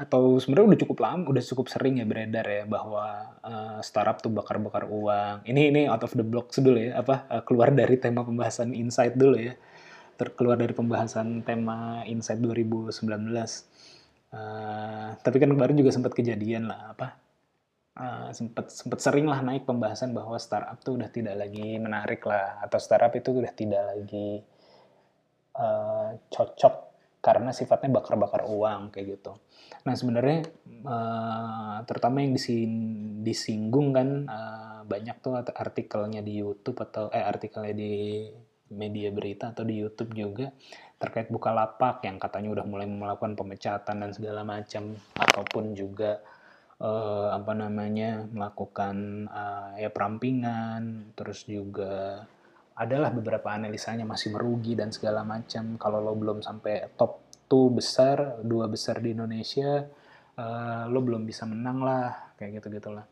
atau 0.02 0.42
sebenarnya 0.42 0.66
udah 0.74 0.80
cukup 0.82 0.98
lama, 1.06 1.24
udah 1.30 1.44
cukup 1.46 1.66
sering 1.70 2.02
ya 2.02 2.06
beredar 2.10 2.42
ya 2.42 2.64
bahwa 2.66 3.38
uh, 3.46 3.78
startup 3.86 4.18
tuh 4.18 4.34
bakar-bakar 4.34 4.90
uang. 4.90 5.46
Ini 5.46 5.62
ini 5.70 5.80
out 5.86 6.02
of 6.02 6.14
the 6.18 6.26
box 6.26 6.58
dulu 6.58 6.78
ya, 6.90 6.98
apa 6.98 7.30
uh, 7.30 7.42
keluar 7.46 7.70
dari 7.70 7.94
tema 8.02 8.26
pembahasan 8.26 8.74
insight 8.74 9.14
dulu 9.14 9.38
ya. 9.38 9.54
Terkeluar 10.18 10.58
dari 10.58 10.74
pembahasan 10.74 11.46
tema 11.46 12.02
insight 12.10 12.42
2019. 12.42 12.90
Uh, 14.28 15.14
tapi 15.24 15.36
kan 15.40 15.48
kemarin 15.54 15.76
juga 15.78 15.88
sempat 15.88 16.12
kejadian 16.12 16.68
lah 16.68 16.92
apa 16.92 17.16
uh, 17.96 18.28
sempat 18.36 18.68
sempat 18.68 19.00
sering 19.00 19.24
lah 19.24 19.40
naik 19.40 19.64
pembahasan 19.64 20.12
bahwa 20.12 20.36
startup 20.36 20.78
tuh 20.84 21.00
udah 21.00 21.08
tidak 21.08 21.32
lagi 21.32 21.80
menarik 21.80 22.20
lah 22.28 22.60
atau 22.60 22.76
startup 22.76 23.12
itu 23.16 23.32
udah 23.34 23.52
tidak 23.56 23.82
lagi 23.88 24.44
uh, 25.58 26.14
cocok 26.30 26.74
karena 27.18 27.50
sifatnya 27.50 27.98
bakar-bakar 27.98 28.46
uang 28.46 28.94
kayak 28.94 29.18
gitu. 29.18 29.36
Nah 29.84 29.94
sebenarnya 29.98 30.46
uh, 30.86 31.82
terutama 31.84 32.22
yang 32.22 32.32
dising 32.32 32.74
disinggung 33.26 33.90
kan 33.90 34.08
uh, 34.30 34.80
banyak 34.86 35.18
tuh 35.20 35.36
artikelnya 35.36 36.22
di 36.22 36.40
YouTube 36.40 36.78
atau 36.80 37.10
eh 37.10 37.20
artikelnya 37.20 37.74
di 37.74 37.94
media 38.72 39.10
berita 39.10 39.52
atau 39.52 39.64
di 39.64 39.80
YouTube 39.80 40.14
juga 40.14 40.52
terkait 40.98 41.30
buka 41.30 41.54
lapak 41.54 42.02
yang 42.04 42.18
katanya 42.18 42.58
udah 42.58 42.66
mulai 42.66 42.86
melakukan 42.90 43.38
pemecatan 43.38 44.02
dan 44.02 44.10
segala 44.10 44.42
macam 44.42 44.98
ataupun 45.14 45.78
juga 45.78 46.18
uh, 46.82 47.30
apa 47.34 47.52
namanya 47.54 48.26
melakukan 48.30 49.26
uh, 49.30 49.78
ya 49.78 49.90
perampingan 49.94 51.14
terus 51.14 51.46
juga 51.46 52.26
adalah 52.78 53.10
beberapa 53.10 53.50
analisanya 53.50 54.06
masih 54.06 54.30
merugi 54.30 54.78
dan 54.78 54.94
segala 54.94 55.26
macam. 55.26 55.74
Kalau 55.74 55.98
lo 55.98 56.14
belum 56.14 56.38
sampai 56.40 56.94
top 56.94 57.26
2 57.50 57.78
besar, 57.80 58.38
dua 58.44 58.68
besar 58.70 59.02
di 59.02 59.16
Indonesia, 59.16 59.82
uh, 60.38 60.84
lo 60.86 61.00
belum 61.02 61.26
bisa 61.26 61.48
menang 61.48 61.82
lah, 61.82 62.36
kayak 62.38 62.62
gitu 62.62 62.78
gitulah. 62.78 63.06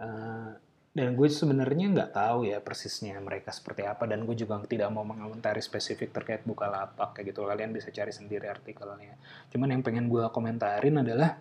Uh, 0.00 0.54
dan 0.96 1.12
gue 1.12 1.28
sebenarnya 1.28 1.92
nggak 1.92 2.10
tahu 2.16 2.48
ya 2.48 2.56
persisnya 2.64 3.20
mereka 3.20 3.52
seperti 3.52 3.84
apa 3.84 4.08
dan 4.08 4.24
gue 4.24 4.32
juga 4.32 4.56
tidak 4.64 4.88
mau 4.88 5.04
mengomentari 5.04 5.60
spesifik 5.60 6.08
terkait 6.08 6.40
buka 6.48 6.72
lapak 6.72 7.20
kayak 7.20 7.36
gitu 7.36 7.44
kalian 7.44 7.68
bisa 7.68 7.92
cari 7.92 8.08
sendiri 8.16 8.48
artikelnya 8.48 9.20
cuman 9.52 9.76
yang 9.76 9.84
pengen 9.84 10.08
gue 10.08 10.24
komentarin 10.32 11.04
adalah 11.04 11.36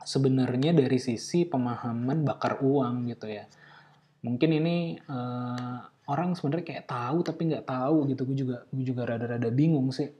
sebenarnya 0.00 0.72
dari 0.72 0.96
sisi 0.96 1.44
pemahaman 1.44 2.24
bakar 2.24 2.64
uang 2.64 3.12
gitu 3.12 3.28
ya 3.28 3.44
mungkin 4.24 4.48
ini 4.48 4.96
uh, 4.96 5.84
orang 6.10 6.34
sebenarnya 6.34 6.66
kayak 6.66 6.84
tahu 6.90 7.22
tapi 7.22 7.40
nggak 7.54 7.66
tahu 7.70 8.10
gitu. 8.10 8.22
Gue 8.26 8.36
juga 8.36 8.56
gue 8.74 8.84
juga 8.84 9.02
rada-rada 9.06 9.50
bingung 9.54 9.94
sih. 9.94 10.10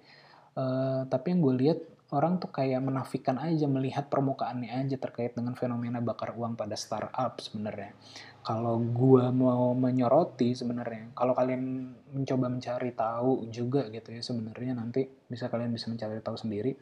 Uh, 0.55 1.03
tapi 1.11 1.35
yang 1.35 1.42
gue 1.42 1.55
lihat 1.66 1.79
orang 2.11 2.42
tuh 2.42 2.50
kayak 2.50 2.83
menafikan 2.83 3.38
aja 3.38 3.70
melihat 3.70 4.11
permukaannya 4.11 4.70
aja 4.70 4.98
terkait 4.98 5.35
dengan 5.35 5.55
fenomena 5.55 6.03
bakar 6.03 6.35
uang 6.35 6.55
pada 6.55 6.74
startup 6.79 7.38
sebenarnya. 7.38 7.94
Kalau 8.40 8.79
gue 8.81 9.24
mau 9.31 9.74
menyoroti 9.76 10.55
sebenarnya 10.55 11.14
kalau 11.14 11.35
kalian 11.35 11.92
mencoba 12.14 12.46
mencari 12.50 12.90
tahu 12.94 13.46
juga 13.50 13.87
gitu 13.90 14.11
ya 14.11 14.22
sebenarnya 14.22 14.72
nanti 14.79 15.07
bisa 15.07 15.46
kalian 15.46 15.70
bisa 15.74 15.90
mencari 15.90 16.18
tahu 16.22 16.38
sendiri. 16.38 16.74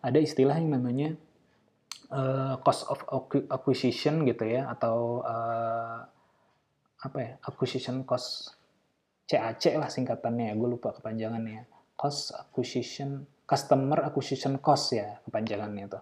Ada 0.00 0.16
istilah 0.16 0.56
yang 0.56 0.72
namanya 0.72 1.12
uh, 2.12 2.56
cost 2.64 2.88
of 2.88 3.04
acquisition 3.52 4.24
gitu 4.24 4.44
ya 4.48 4.68
atau 4.72 5.20
uh, 5.20 6.19
apa 7.00 7.18
ya 7.18 7.32
acquisition 7.46 8.04
cost 8.04 8.56
CAC 9.30 9.78
lah 9.78 9.88
singkatannya 9.88 10.52
ya 10.52 10.54
gue 10.58 10.68
lupa 10.68 10.92
kepanjangannya 10.96 11.64
cost 11.94 12.34
acquisition 12.34 13.24
customer 13.46 14.04
acquisition 14.04 14.58
cost 14.58 14.94
ya 14.96 15.18
kepanjangannya 15.26 15.84
itu 15.86 16.00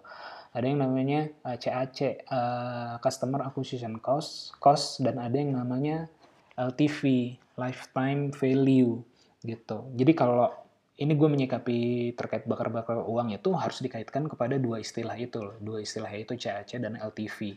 ada 0.49 0.65
yang 0.65 0.81
namanya 0.81 1.29
uh, 1.45 1.55
CAC 1.55 2.25
uh, 2.25 2.97
customer 2.99 3.45
acquisition 3.45 4.01
cost 4.01 4.57
cost 4.57 4.99
dan 5.05 5.21
ada 5.21 5.37
yang 5.37 5.53
namanya 5.55 6.09
LTV 6.57 7.35
lifetime 7.55 8.33
value 8.33 8.99
gitu 9.45 9.87
jadi 9.95 10.11
kalau 10.17 10.51
ini 10.99 11.15
gue 11.15 11.29
menyikapi 11.31 12.11
terkait 12.19 12.43
bakar-bakar 12.43 12.99
uang 13.07 13.31
itu 13.31 13.55
harus 13.55 13.79
dikaitkan 13.79 14.27
kepada 14.27 14.59
dua 14.59 14.83
istilah 14.83 15.15
itu. 15.15 15.55
Dua 15.63 15.79
istilah 15.79 16.11
itu 16.11 16.35
CAC 16.35 16.75
dan 16.75 16.99
LTV. 16.99 17.55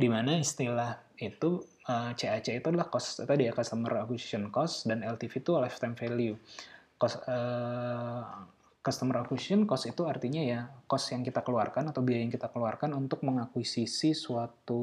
Di 0.00 0.08
mana 0.08 0.40
istilah 0.40 0.96
itu 1.20 1.60
uh, 1.90 2.10
eh, 2.10 2.12
CAC 2.14 2.46
itu 2.62 2.66
adalah 2.70 2.86
cost 2.86 3.26
tadi 3.26 3.50
ya 3.50 3.52
customer 3.52 4.06
acquisition 4.06 4.48
cost 4.54 4.86
dan 4.86 5.02
LTV 5.02 5.42
itu 5.42 5.50
lifetime 5.58 5.94
value. 5.98 6.36
Cost 6.94 7.18
uh, 7.26 8.22
customer 8.80 9.20
acquisition 9.20 9.68
cost 9.68 9.92
itu 9.92 10.08
artinya 10.08 10.40
ya 10.40 10.60
cost 10.88 11.12
yang 11.12 11.20
kita 11.20 11.44
keluarkan 11.44 11.92
atau 11.92 12.00
biaya 12.00 12.24
yang 12.24 12.32
kita 12.32 12.48
keluarkan 12.48 12.96
untuk 12.96 13.20
mengakuisisi 13.26 14.16
suatu 14.16 14.82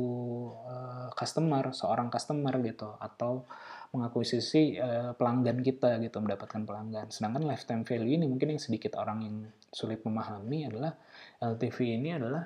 uh, 0.67 1.09
customer, 1.15 1.73
seorang 1.73 2.11
customer 2.11 2.53
gitu 2.61 2.93
atau 2.99 3.47
mengakuisisi 3.95 4.77
uh, 4.77 5.15
pelanggan 5.15 5.63
kita 5.63 5.97
gitu, 6.03 6.19
mendapatkan 6.19 6.61
pelanggan. 6.67 7.07
Sedangkan 7.09 7.47
lifetime 7.47 7.87
value 7.87 8.19
ini 8.19 8.25
mungkin 8.27 8.53
yang 8.53 8.61
sedikit 8.61 8.99
orang 8.99 9.19
yang 9.23 9.35
sulit 9.71 10.03
memahami 10.03 10.67
adalah 10.67 10.93
LTV 11.41 11.77
ini 11.97 12.09
adalah 12.13 12.45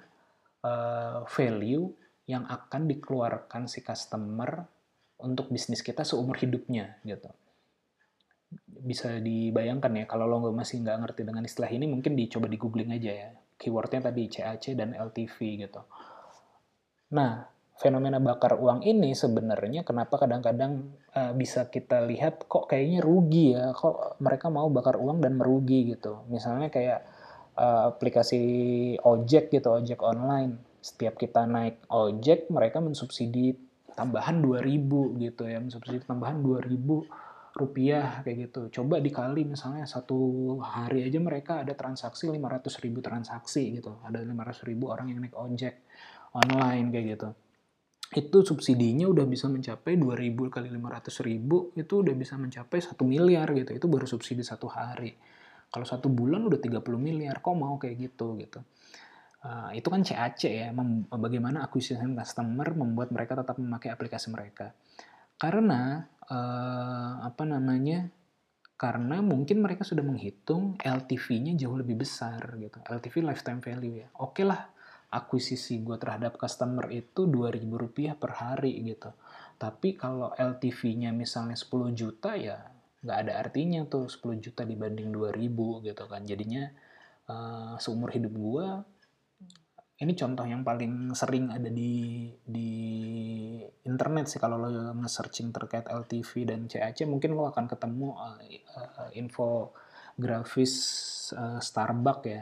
uh, 0.63 1.25
value 1.27 2.00
yang 2.29 2.45
akan 2.45 2.85
dikeluarkan 2.85 3.65
si 3.65 3.81
customer 3.81 4.65
untuk 5.21 5.53
bisnis 5.53 5.85
kita 5.85 6.01
seumur 6.01 6.37
hidupnya 6.37 6.97
gitu. 7.05 7.29
Bisa 8.81 9.21
dibayangkan 9.21 9.93
ya 10.03 10.05
kalau 10.09 10.27
lo 10.27 10.49
masih 10.51 10.81
nggak 10.81 10.97
ngerti 11.07 11.21
dengan 11.23 11.45
istilah 11.45 11.69
ini 11.69 11.85
mungkin 11.87 12.17
dicoba 12.17 12.49
di 12.49 12.57
googling 12.57 12.91
aja 12.93 13.11
ya. 13.13 13.29
Keywordnya 13.61 14.09
tadi 14.09 14.25
CAC 14.25 14.73
dan 14.73 14.97
LTV 14.97 15.37
gitu. 15.61 15.81
Nah, 17.13 17.45
fenomena 17.77 18.17
bakar 18.17 18.57
uang 18.57 18.81
ini 18.81 19.13
sebenarnya 19.13 19.85
kenapa 19.85 20.17
kadang-kadang 20.17 20.97
uh, 21.13 21.33
bisa 21.37 21.69
kita 21.69 22.01
lihat 22.09 22.49
kok 22.49 22.65
kayaknya 22.65 23.05
rugi 23.05 23.53
ya, 23.53 23.69
kok 23.77 24.17
mereka 24.17 24.49
mau 24.49 24.65
bakar 24.73 24.97
uang 24.97 25.21
dan 25.21 25.37
merugi 25.37 25.93
gitu. 25.93 26.25
Misalnya 26.33 26.73
kayak 26.73 27.05
uh, 27.53 27.93
aplikasi 27.93 28.41
ojek 29.05 29.53
gitu, 29.53 29.69
ojek 29.69 30.01
online 30.01 30.70
setiap 30.81 31.15
kita 31.21 31.45
naik 31.45 31.85
ojek 31.93 32.49
mereka 32.49 32.81
mensubsidi 32.81 33.53
tambahan 33.93 34.41
2000 34.41 35.21
gitu 35.21 35.43
ya 35.45 35.61
mensubsidi 35.61 36.01
tambahan 36.01 36.41
2000 36.41 36.73
rupiah 37.51 38.23
kayak 38.25 38.49
gitu. 38.49 38.81
Coba 38.81 38.97
dikali 38.97 39.45
misalnya 39.45 39.85
satu 39.85 40.57
hari 40.63 41.05
aja 41.05 41.19
mereka 41.21 41.61
ada 41.61 41.77
transaksi 41.77 42.31
500 42.31 42.81
ribu 42.81 42.99
transaksi 43.03 43.77
gitu. 43.77 44.01
Ada 44.01 44.25
500 44.25 44.67
ribu 44.67 44.89
orang 44.89 45.13
yang 45.13 45.19
naik 45.21 45.35
ojek 45.37 45.85
online 46.33 46.89
kayak 46.89 47.05
gitu. 47.13 47.29
Itu 48.11 48.43
subsidinya 48.43 49.07
udah 49.07 49.23
bisa 49.27 49.47
mencapai 49.51 49.95
2000 49.99 50.49
kali 50.49 50.67
500 50.71 51.27
ribu 51.27 51.71
itu 51.77 51.93
udah 52.01 52.15
bisa 52.15 52.39
mencapai 52.39 52.79
satu 52.81 53.03
miliar 53.03 53.51
gitu. 53.53 53.75
Itu 53.75 53.85
baru 53.91 54.07
subsidi 54.07 54.41
satu 54.41 54.71
hari. 54.71 55.13
Kalau 55.71 55.87
satu 55.87 56.09
bulan 56.11 56.43
udah 56.47 56.59
30 56.59 56.83
miliar 56.99 57.39
kok 57.39 57.55
mau 57.55 57.77
kayak 57.79 57.95
gitu 57.99 58.35
gitu 58.39 58.59
Uh, 59.41 59.73
itu 59.73 59.89
kan 59.89 60.05
CAC 60.05 60.41
ya, 60.45 60.69
bagaimana 61.09 61.65
acquisition 61.65 62.13
customer 62.13 62.77
membuat 62.77 63.09
mereka 63.09 63.33
tetap 63.33 63.57
memakai 63.57 63.89
aplikasi 63.89 64.29
mereka. 64.29 64.69
Karena 65.41 66.05
uh, 66.29 67.25
apa 67.25 67.43
namanya? 67.49 68.05
Karena 68.77 69.21
mungkin 69.21 69.61
mereka 69.61 69.85
sudah 69.85 70.01
menghitung 70.01 70.77
LTV-nya 70.81 71.53
jauh 71.57 71.77
lebih 71.77 72.01
besar 72.01 72.57
gitu. 72.57 72.81
LTV 72.81 73.25
lifetime 73.25 73.61
value 73.61 74.05
ya. 74.05 74.07
Oke 74.17 74.41
lah, 74.41 74.73
akuisisi 75.11 75.83
gue 75.83 75.97
terhadap 76.01 76.39
customer 76.39 76.87
itu 76.89 77.27
2000 77.29 77.61
rupiah 77.67 78.15
per 78.17 78.37
hari 78.41 78.79
gitu. 78.81 79.13
Tapi 79.59 79.93
kalau 79.93 80.33
LTV-nya 80.33 81.13
misalnya 81.13 81.53
10 81.53 81.93
juta 81.93 82.33
ya 82.33 82.57
nggak 83.01 83.17
ada 83.25 83.33
artinya 83.41 83.81
tuh 83.89 84.05
10 84.05 84.37
juta 84.41 84.61
dibanding 84.65 85.13
2000 85.13 85.85
gitu 85.85 86.03
kan. 86.09 86.21
Jadinya 86.25 86.63
uh, 87.29 87.75
seumur 87.77 88.09
hidup 88.09 88.33
gue 88.33 88.67
ini 90.01 90.17
contoh 90.17 90.49
yang 90.49 90.65
paling 90.65 91.13
sering 91.13 91.53
ada 91.53 91.69
di 91.69 92.25
di 92.41 92.69
internet 93.85 94.25
sih. 94.25 94.41
Kalau 94.41 94.57
lo 94.57 94.69
nge-searching 94.97 95.53
terkait 95.53 95.85
LTV 95.85 96.49
dan 96.49 96.65
CAC 96.65 97.05
mungkin 97.05 97.37
lo 97.37 97.45
akan 97.53 97.69
ketemu 97.69 98.17
uh, 98.17 98.37
uh, 98.77 99.09
info 99.13 99.69
grafis 100.17 100.73
uh, 101.37 101.61
Starbucks 101.61 102.25
ya. 102.25 102.41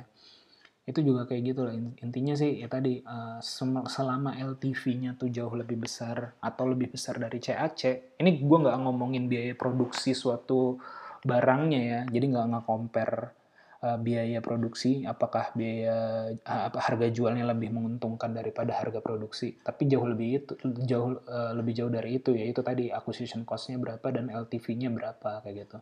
Itu 0.87 1.05
juga 1.05 1.27
kayak 1.27 1.41
gitu 1.53 1.61
lah 1.67 1.75
intinya 2.01 2.33
sih 2.33 2.63
ya 2.63 2.71
tadi 2.71 3.03
uh, 3.03 3.43
selama 3.85 4.39
LTV-nya 4.39 5.19
tuh 5.19 5.29
jauh 5.29 5.53
lebih 5.53 5.83
besar 5.83 6.39
atau 6.41 6.65
lebih 6.65 6.95
besar 6.95 7.19
dari 7.19 7.37
CAC 7.37 8.15
ini 8.17 8.41
gue 8.41 8.57
nggak 8.57 8.79
ngomongin 8.87 9.27
biaya 9.27 9.53
produksi 9.53 10.15
suatu 10.15 10.79
barangnya 11.27 11.81
ya. 11.83 11.99
Jadi 12.07 12.25
nggak 12.31 12.45
nggak 12.55 12.65
compare 12.65 13.38
biaya 13.79 14.43
produksi 14.43 15.07
apakah 15.07 15.55
biaya 15.55 16.27
apa 16.43 16.83
harga 16.83 17.07
jualnya 17.07 17.47
lebih 17.47 17.71
menguntungkan 17.71 18.35
daripada 18.35 18.75
harga 18.75 18.99
produksi. 18.99 19.55
Tapi 19.55 19.87
jauh 19.87 20.03
lebih 20.03 20.27
itu 20.43 20.53
jauh 20.83 21.15
uh, 21.23 21.55
lebih 21.55 21.71
jauh 21.79 21.87
dari 21.87 22.19
itu 22.19 22.35
ya 22.35 22.43
itu 22.43 22.59
tadi 22.59 22.91
acquisition 22.91 23.47
cost-nya 23.47 23.79
berapa 23.79 24.03
dan 24.11 24.27
LTV-nya 24.27 24.91
berapa 24.91 25.39
kayak 25.47 25.55
gitu. 25.63 25.77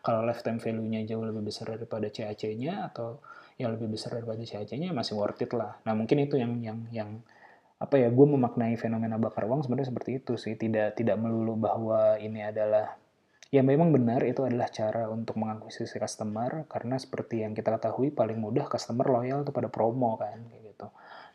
Kalau 0.00 0.24
lifetime 0.24 0.64
value-nya 0.64 1.04
jauh 1.04 1.20
lebih 1.28 1.44
besar 1.44 1.76
daripada 1.76 2.08
CAC-nya 2.08 2.88
atau 2.88 3.20
yang 3.60 3.76
lebih 3.76 3.92
besar 3.92 4.16
daripada 4.16 4.40
CAC-nya 4.40 4.96
masih 4.96 5.20
worth 5.20 5.44
it 5.44 5.52
lah. 5.52 5.76
Nah 5.84 5.92
mungkin 5.92 6.24
itu 6.24 6.40
yang 6.40 6.56
yang 6.64 6.78
yang 6.88 7.10
apa 7.76 7.98
ya 8.00 8.08
gue 8.08 8.26
memaknai 8.32 8.78
fenomena 8.80 9.20
bakar 9.20 9.44
uang 9.44 9.68
sebenarnya 9.68 9.92
seperti 9.92 10.24
itu 10.24 10.40
sih. 10.40 10.56
Tidak 10.56 10.96
tidak 10.96 11.20
melulu 11.20 11.60
bahwa 11.60 12.16
ini 12.16 12.48
adalah 12.48 12.96
ya 13.52 13.60
memang 13.60 13.92
benar 13.92 14.24
itu 14.24 14.42
adalah 14.42 14.72
cara 14.72 15.12
untuk 15.12 15.36
mengakuisisi 15.36 16.00
customer 16.00 16.64
karena 16.66 16.96
seperti 16.96 17.44
yang 17.44 17.52
kita 17.52 17.76
ketahui 17.76 18.08
paling 18.08 18.40
mudah 18.40 18.64
customer 18.64 19.04
loyal 19.04 19.44
itu 19.44 19.52
pada 19.52 19.68
promo 19.68 20.16
kan 20.16 20.40
kayak 20.48 20.72
gitu 20.72 20.88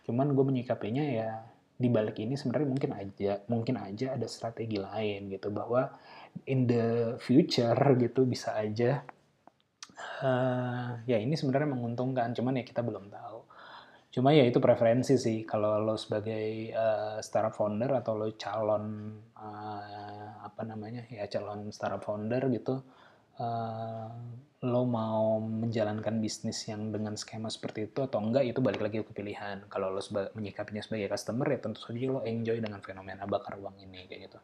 cuman 0.10 0.34
gue 0.34 0.46
menyikapinya 0.50 1.04
ya 1.06 1.46
di 1.78 1.94
balik 1.94 2.18
ini 2.18 2.34
sebenarnya 2.34 2.68
mungkin 2.74 2.92
aja 2.98 3.34
mungkin 3.54 3.76
aja 3.78 4.18
ada 4.18 4.26
strategi 4.26 4.82
lain 4.82 5.30
gitu 5.30 5.54
bahwa 5.54 5.94
in 6.50 6.66
the 6.66 7.16
future 7.22 7.78
gitu 8.02 8.26
bisa 8.26 8.58
aja 8.58 9.06
uh, 10.24 11.02
ya 11.10 11.18
ini 11.18 11.34
sebenarnya 11.34 11.70
menguntungkan, 11.74 12.34
cuman 12.38 12.62
ya 12.62 12.64
kita 12.66 12.82
belum 12.86 13.10
tahu. 13.10 13.40
Cuma 14.14 14.34
ya 14.34 14.48
itu 14.48 14.58
preferensi 14.58 15.20
sih 15.20 15.46
kalau 15.46 15.78
lo 15.84 15.96
sebagai 16.00 16.74
uh, 16.74 17.18
startup 17.22 17.54
founder 17.54 17.92
atau 18.02 18.18
lo 18.18 18.28
calon 18.34 19.14
uh, 19.38 20.27
apa 20.48 20.64
namanya 20.64 21.04
ya 21.12 21.28
calon 21.28 21.68
startup 21.76 22.02
founder 22.08 22.48
gitu, 22.50 22.80
uh, 23.44 24.10
lo 24.64 24.84
mau 24.88 25.38
menjalankan 25.44 26.18
bisnis 26.18 26.66
yang 26.66 26.90
dengan 26.90 27.14
skema 27.20 27.52
seperti 27.52 27.92
itu 27.92 28.00
atau 28.02 28.24
enggak 28.24 28.48
itu 28.48 28.60
balik 28.64 28.82
lagi 28.82 29.04
ke 29.04 29.14
pilihan. 29.14 29.68
Kalau 29.68 29.94
lo 29.94 30.02
seba 30.02 30.32
menyikapinya 30.34 30.82
sebagai 30.82 31.12
customer 31.12 31.48
ya 31.52 31.60
tentu 31.62 31.80
saja 31.84 32.08
lo 32.10 32.22
enjoy 32.26 32.58
dengan 32.58 32.82
fenomena 32.82 33.30
bakar 33.30 33.60
uang 33.60 33.78
ini 33.84 34.08
kayak 34.10 34.22
gitu. 34.32 34.40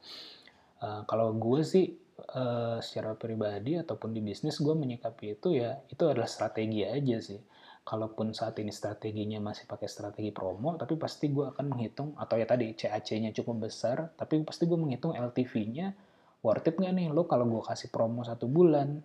Uh, 0.84 1.02
kalau 1.08 1.32
gue 1.32 1.64
sih 1.64 1.96
uh, 2.36 2.78
secara 2.84 3.16
pribadi 3.16 3.80
ataupun 3.80 4.12
di 4.12 4.20
bisnis 4.20 4.60
gue 4.60 4.76
menyikapi 4.76 5.40
itu 5.40 5.56
ya 5.56 5.80
itu 5.88 6.04
adalah 6.06 6.28
strategi 6.28 6.84
aja 6.84 7.18
sih 7.24 7.40
kalaupun 7.84 8.32
saat 8.32 8.56
ini 8.64 8.72
strateginya 8.72 9.44
masih 9.44 9.68
pakai 9.68 9.92
strategi 9.92 10.32
promo 10.32 10.80
tapi 10.80 10.96
pasti 10.96 11.28
gue 11.28 11.52
akan 11.52 11.76
menghitung 11.76 12.16
atau 12.16 12.40
ya 12.40 12.48
tadi 12.48 12.72
CAC-nya 12.72 13.36
cukup 13.36 13.68
besar 13.68 14.16
tapi 14.16 14.40
pasti 14.48 14.64
gue 14.64 14.80
menghitung 14.80 15.12
LTV-nya 15.12 15.92
worth 16.44 16.68
it 16.68 16.76
nggak 16.80 16.94
nih? 16.94 17.08
Lo 17.10 17.26
kalau 17.26 17.48
gue 17.48 17.64
kasih 17.64 17.90
promo 17.90 18.22
satu 18.22 18.46
bulan 18.52 19.00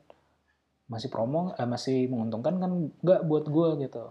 masih 0.90 1.08
promo 1.08 1.54
eh, 1.54 1.68
masih 1.68 2.10
menguntungkan 2.10 2.58
kan 2.58 2.72
nggak 3.02 3.22
buat 3.24 3.46
gue 3.46 3.68
gitu? 3.86 4.04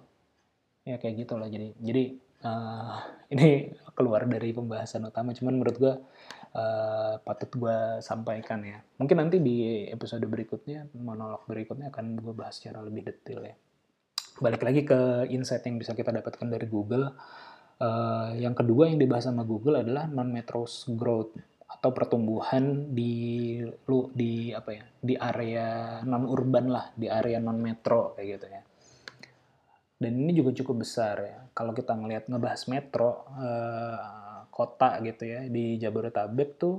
Ya 0.88 0.96
kayak 1.00 1.28
gitulah. 1.28 1.52
Jadi 1.52 1.76
jadi 1.84 2.04
uh, 2.48 2.98
ini 3.36 3.76
keluar 3.94 4.24
dari 4.28 4.56
pembahasan 4.56 5.04
utama. 5.08 5.36
Cuman 5.36 5.60
menurut 5.60 5.78
gue 5.80 5.94
uh, 6.56 7.14
patut 7.24 7.52
gue 7.52 7.78
sampaikan 8.00 8.64
ya. 8.64 8.80
Mungkin 9.00 9.16
nanti 9.20 9.44
di 9.44 9.88
episode 9.92 10.24
berikutnya 10.24 10.88
monolog 10.96 11.44
berikutnya 11.46 11.92
akan 11.92 12.20
gue 12.24 12.34
bahas 12.34 12.56
secara 12.60 12.80
lebih 12.80 13.12
detail 13.12 13.44
ya 13.44 13.56
balik 14.38 14.62
lagi 14.62 14.82
ke 14.86 15.30
insight 15.34 15.66
yang 15.66 15.82
bisa 15.82 15.98
kita 15.98 16.14
dapatkan 16.14 16.48
dari 16.48 16.68
Google 16.70 17.14
uh, 17.82 18.32
yang 18.38 18.54
kedua 18.54 18.90
yang 18.90 19.02
dibahas 19.02 19.30
sama 19.30 19.44
Google 19.44 19.82
adalah 19.82 20.06
non 20.10 20.30
metro 20.30 20.66
growth 20.94 21.34
atau 21.68 21.92
pertumbuhan 21.92 22.96
di 22.96 23.60
lu 23.62 24.08
di 24.16 24.56
apa 24.56 24.70
ya 24.72 24.84
di 24.98 25.14
area 25.20 26.00
non 26.08 26.24
urban 26.26 26.66
lah 26.72 26.86
di 26.96 27.12
area 27.12 27.38
non 27.44 27.60
metro 27.60 28.16
kayak 28.16 28.28
gitu 28.40 28.48
ya 28.48 28.62
dan 29.98 30.14
ini 30.14 30.32
juga 30.38 30.54
cukup 30.54 30.86
besar 30.86 31.16
ya. 31.26 31.38
Kalau 31.58 31.74
kita 31.74 31.98
ngelihat 31.98 32.30
ngebahas 32.30 32.62
metro 32.70 33.26
uh, 33.34 34.46
kota 34.54 35.02
gitu 35.02 35.26
ya 35.26 35.42
di 35.50 35.82
Jabodetabek 35.82 36.50
tuh 36.62 36.78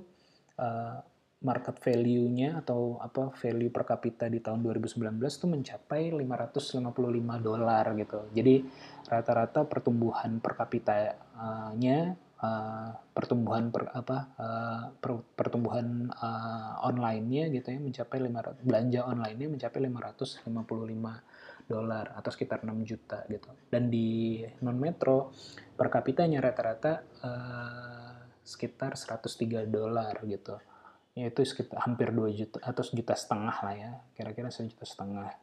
uh, 0.55 1.03
market 1.39 1.79
value-nya 1.79 2.59
atau 2.59 2.99
apa 2.99 3.31
value 3.31 3.71
per 3.71 3.87
kapita 3.87 4.27
di 4.27 4.43
tahun 4.43 4.59
2019 4.59 5.23
tuh 5.23 5.47
mencapai 5.47 6.11
555 6.11 6.83
dolar 7.39 7.85
gitu. 7.95 8.21
Jadi 8.35 8.55
rata-rata 9.07 9.63
pertumbuhan 9.63 10.43
per 10.43 10.59
kapitanya 10.59 12.19
uh, 12.43 12.91
pertumbuhan 13.15 13.71
per 13.71 13.87
apa 13.95 14.19
uh, 14.35 14.83
per, 14.99 15.23
pertumbuhan 15.39 16.11
uh, 16.11 16.83
online-nya 16.83 17.55
gitu 17.55 17.71
ya 17.71 17.79
mencapai 17.79 18.19
500 18.19 18.67
belanja 18.67 19.01
online-nya 19.07 19.47
mencapai 19.47 19.79
555 19.87 20.51
dolar 21.71 22.19
atau 22.19 22.31
sekitar 22.35 22.67
6 22.67 22.83
juta 22.83 23.23
gitu. 23.31 23.55
Dan 23.71 23.95
di 23.95 24.43
non 24.67 24.75
metro 24.75 25.31
per 25.79 25.87
kapitanya 25.87 26.43
rata-rata 26.43 26.93
uh, 27.23 28.27
sekitar 28.43 28.99
103 28.99 29.71
dolar 29.71 30.19
gitu. 30.27 30.59
Yaitu 31.19 31.43
sekitar 31.43 31.83
hampir 31.83 32.15
2 32.15 32.31
juta 32.39 32.63
atau 32.63 32.87
sejuta 32.87 33.19
setengah 33.19 33.57
lah 33.59 33.75
ya, 33.75 33.91
kira-kira 34.15 34.55
sejuta 34.55 34.87
setengah. 34.87 35.35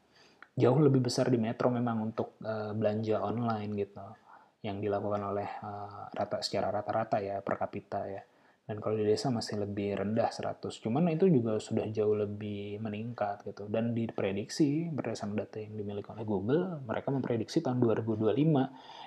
Jauh 0.55 0.79
lebih 0.79 1.03
besar 1.03 1.27
di 1.27 1.35
metro 1.35 1.67
memang 1.67 1.99
untuk 1.99 2.39
uh, 2.47 2.71
belanja 2.71 3.19
online 3.19 3.75
gitu. 3.75 4.05
Yang 4.63 4.87
dilakukan 4.87 5.21
oleh 5.35 5.49
uh, 5.67 6.07
rata 6.15 6.39
secara 6.39 6.71
rata-rata 6.71 7.19
ya 7.19 7.43
per 7.43 7.59
kapita 7.59 8.07
ya. 8.07 8.23
Dan 8.65 8.81
kalau 8.81 8.97
di 8.97 9.05
desa 9.05 9.29
masih 9.29 9.61
lebih 9.61 9.93
rendah 9.93 10.33
100 10.33 10.57
cuman 10.81 11.05
itu 11.13 11.29
juga 11.29 11.61
sudah 11.61 11.85
jauh 11.93 12.17
lebih 12.17 12.81
meningkat 12.81 13.45
gitu. 13.45 13.69
Dan 13.69 13.93
diprediksi 13.93 14.89
berdasarkan 14.89 15.37
data 15.37 15.61
yang 15.61 15.77
dimiliki 15.77 16.09
oleh 16.09 16.25
Google 16.25 16.81
mereka 16.81 17.13
memprediksi 17.13 17.61
tahun 17.61 17.77
2025 17.77 18.33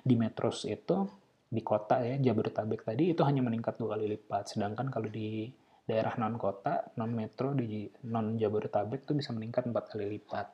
di 0.07 0.15
metros 0.15 0.63
itu 0.63 1.11
di 1.49 1.65
kota 1.65 2.05
ya 2.05 2.21
Jabodetabek 2.21 2.85
tadi 2.85 3.17
itu 3.17 3.25
hanya 3.27 3.43
meningkat 3.43 3.83
dua 3.83 3.99
kali 3.99 4.07
lipat. 4.15 4.55
Sedangkan 4.55 4.95
kalau 4.95 5.11
di 5.11 5.51
daerah 5.89 6.13
non 6.21 6.37
kota 6.37 6.93
non 7.01 7.17
metro 7.17 7.57
di 7.57 7.89
non 8.13 8.37
Jabodetabek 8.37 9.09
itu 9.09 9.17
bisa 9.17 9.33
meningkat 9.33 9.65
empat 9.65 9.97
kali 9.97 10.05
lipat. 10.21 10.47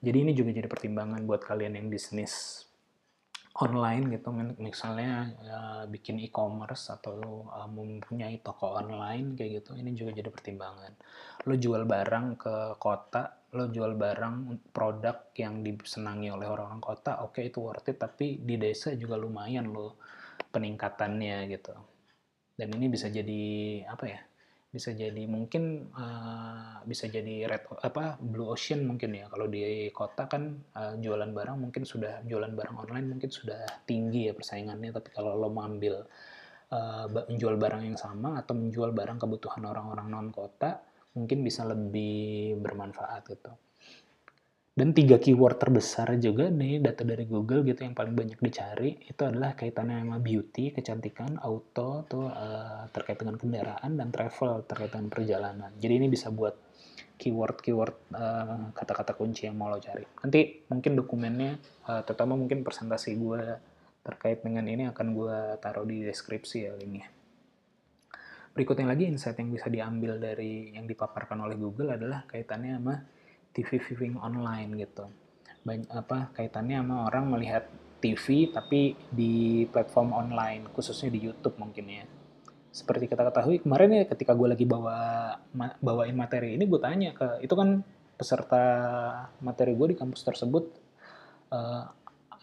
Jadi 0.00 0.16
ini 0.24 0.32
juga 0.32 0.56
jadi 0.56 0.64
pertimbangan 0.70 1.20
buat 1.28 1.44
kalian 1.44 1.76
yang 1.76 1.92
bisnis 1.92 2.64
online 3.58 4.14
gitu 4.14 4.30
misalnya 4.62 5.34
uh, 5.42 5.84
bikin 5.90 6.22
e-commerce 6.22 6.94
atau 6.94 7.18
uh, 7.50 7.66
mempunyai 7.66 8.38
toko 8.38 8.78
online 8.78 9.34
kayak 9.34 9.62
gitu 9.62 9.74
ini 9.76 9.92
juga 9.92 10.14
jadi 10.14 10.30
pertimbangan. 10.30 10.94
Lo 11.44 11.58
jual 11.58 11.84
barang 11.84 12.26
ke 12.38 12.54
kota 12.78 13.34
lo 13.58 13.66
jual 13.68 13.96
barang 13.98 14.68
produk 14.70 15.32
yang 15.34 15.64
disenangi 15.64 16.28
oleh 16.30 16.46
orang-orang 16.46 16.84
kota 16.84 17.24
oke 17.24 17.40
okay, 17.40 17.50
itu 17.50 17.58
worth 17.64 17.88
it 17.90 17.98
tapi 17.98 18.40
di 18.44 18.60
desa 18.60 18.94
juga 18.94 19.18
lumayan 19.18 19.68
lo 19.68 19.98
peningkatannya 20.54 21.50
gitu. 21.50 21.74
Dan 22.54 22.74
ini 22.78 22.86
bisa 22.86 23.10
jadi 23.10 23.42
apa 23.90 24.04
ya 24.06 24.27
bisa 24.68 24.92
jadi 24.92 25.24
mungkin 25.24 25.88
uh, 25.96 26.84
bisa 26.84 27.08
jadi 27.08 27.48
red 27.48 27.64
apa 27.80 28.20
blue 28.20 28.52
ocean 28.52 28.84
mungkin 28.84 29.16
ya. 29.16 29.26
Kalau 29.32 29.48
di 29.48 29.88
kota 29.88 30.28
kan 30.28 30.60
uh, 30.76 30.94
jualan 31.00 31.32
barang 31.32 31.56
mungkin 31.56 31.88
sudah 31.88 32.20
jualan 32.28 32.52
barang 32.52 32.76
online 32.76 33.06
mungkin 33.16 33.32
sudah 33.32 33.64
tinggi 33.88 34.28
ya 34.28 34.36
persaingannya. 34.36 34.92
Tapi 34.92 35.08
kalau 35.12 35.32
lo 35.40 35.48
mengambil 35.48 36.04
uh, 36.72 37.06
menjual 37.08 37.56
barang 37.56 37.82
yang 37.84 37.96
sama 37.96 38.40
atau 38.40 38.52
menjual 38.56 38.92
barang 38.92 39.16
kebutuhan 39.16 39.64
orang-orang 39.64 40.06
non 40.12 40.28
kota 40.28 40.84
mungkin 41.16 41.40
bisa 41.40 41.64
lebih 41.64 42.60
bermanfaat 42.60 43.24
gitu 43.24 43.67
dan 44.78 44.94
tiga 44.94 45.18
keyword 45.18 45.58
terbesar 45.58 46.06
juga 46.22 46.46
nih 46.46 46.78
data 46.78 47.02
dari 47.02 47.26
Google 47.26 47.66
gitu 47.66 47.82
yang 47.82 47.98
paling 47.98 48.14
banyak 48.14 48.38
dicari 48.38 48.94
itu 49.10 49.18
adalah 49.26 49.58
kaitannya 49.58 50.06
sama 50.06 50.22
beauty, 50.22 50.70
kecantikan, 50.70 51.34
auto 51.42 52.06
tuh 52.06 52.30
uh, 52.30 52.86
terkait 52.94 53.18
dengan 53.18 53.34
kendaraan 53.34 53.98
dan 53.98 54.14
travel 54.14 54.62
terkait 54.70 54.94
dengan 54.94 55.10
perjalanan. 55.10 55.74
Jadi 55.82 55.98
ini 55.98 56.06
bisa 56.06 56.30
buat 56.30 56.54
keyword-keyword 57.18 57.96
uh, 58.14 58.70
kata-kata 58.70 59.18
kunci 59.18 59.50
yang 59.50 59.58
mau 59.58 59.66
lo 59.66 59.82
cari. 59.82 60.06
Nanti 60.22 60.62
mungkin 60.70 60.94
dokumennya 60.94 61.58
uh, 61.90 62.06
terutama 62.06 62.38
mungkin 62.38 62.62
presentasi 62.62 63.18
gue 63.18 63.42
terkait 64.06 64.46
dengan 64.46 64.62
ini 64.62 64.86
akan 64.94 65.06
gue 65.10 65.38
taruh 65.58 65.82
di 65.90 66.06
deskripsi 66.06 66.70
ya 66.70 66.78
linknya. 66.78 67.10
Berikutnya 68.54 68.86
lagi 68.86 69.10
insight 69.10 69.42
yang 69.42 69.50
bisa 69.50 69.66
diambil 69.66 70.22
dari 70.22 70.70
yang 70.70 70.86
dipaparkan 70.86 71.42
oleh 71.42 71.58
Google 71.58 71.98
adalah 71.98 72.22
kaitannya 72.30 72.78
sama 72.78 73.17
TV 73.58 73.82
viewing 73.82 74.14
online 74.22 74.70
gitu. 74.78 75.10
Banyak 75.66 75.90
apa 75.90 76.30
kaitannya 76.38 76.78
sama 76.78 77.10
orang 77.10 77.34
melihat 77.34 77.66
TV 77.98 78.54
tapi 78.54 78.94
di 79.10 79.66
platform 79.66 80.14
online 80.14 80.70
khususnya 80.70 81.10
di 81.10 81.26
YouTube 81.26 81.58
mungkin 81.58 81.84
ya. 81.90 82.06
Seperti 82.70 83.10
kita 83.10 83.26
ketahui 83.26 83.58
kemarin 83.58 83.98
ya 83.98 84.04
ketika 84.06 84.38
gue 84.38 84.54
lagi 84.54 84.62
bawa 84.62 85.34
bawain 85.82 86.14
materi 86.14 86.54
ini 86.54 86.70
gue 86.70 86.78
tanya 86.78 87.10
ke 87.10 87.42
itu 87.42 87.54
kan 87.58 87.82
peserta 88.14 88.64
materi 89.42 89.74
gue 89.74 89.90
di 89.90 89.96
kampus 89.98 90.22
tersebut 90.22 90.70
uh, 91.50 91.90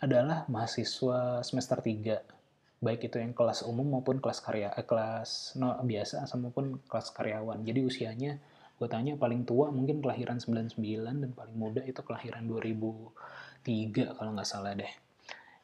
adalah 0.04 0.44
mahasiswa 0.52 1.40
semester 1.40 1.80
3 1.80 2.36
baik 2.84 3.08
itu 3.08 3.18
yang 3.18 3.32
kelas 3.32 3.64
umum 3.64 3.98
maupun 3.98 4.20
kelas 4.20 4.44
karya 4.44 4.70
eh, 4.76 4.84
kelas 4.84 5.56
no, 5.58 5.74
biasa 5.80 6.28
maupun 6.38 6.84
kelas 6.86 7.10
karyawan 7.16 7.64
jadi 7.64 7.80
usianya 7.82 8.38
gue 8.76 8.88
tanya 8.92 9.16
paling 9.16 9.48
tua 9.48 9.72
mungkin 9.72 10.04
kelahiran 10.04 10.38
99 10.38 10.80
dan 11.04 11.32
paling 11.32 11.56
muda 11.56 11.82
itu 11.88 12.04
kelahiran 12.04 12.44
2003 12.44 14.18
kalau 14.20 14.32
nggak 14.36 14.48
salah 14.48 14.76
deh 14.76 14.92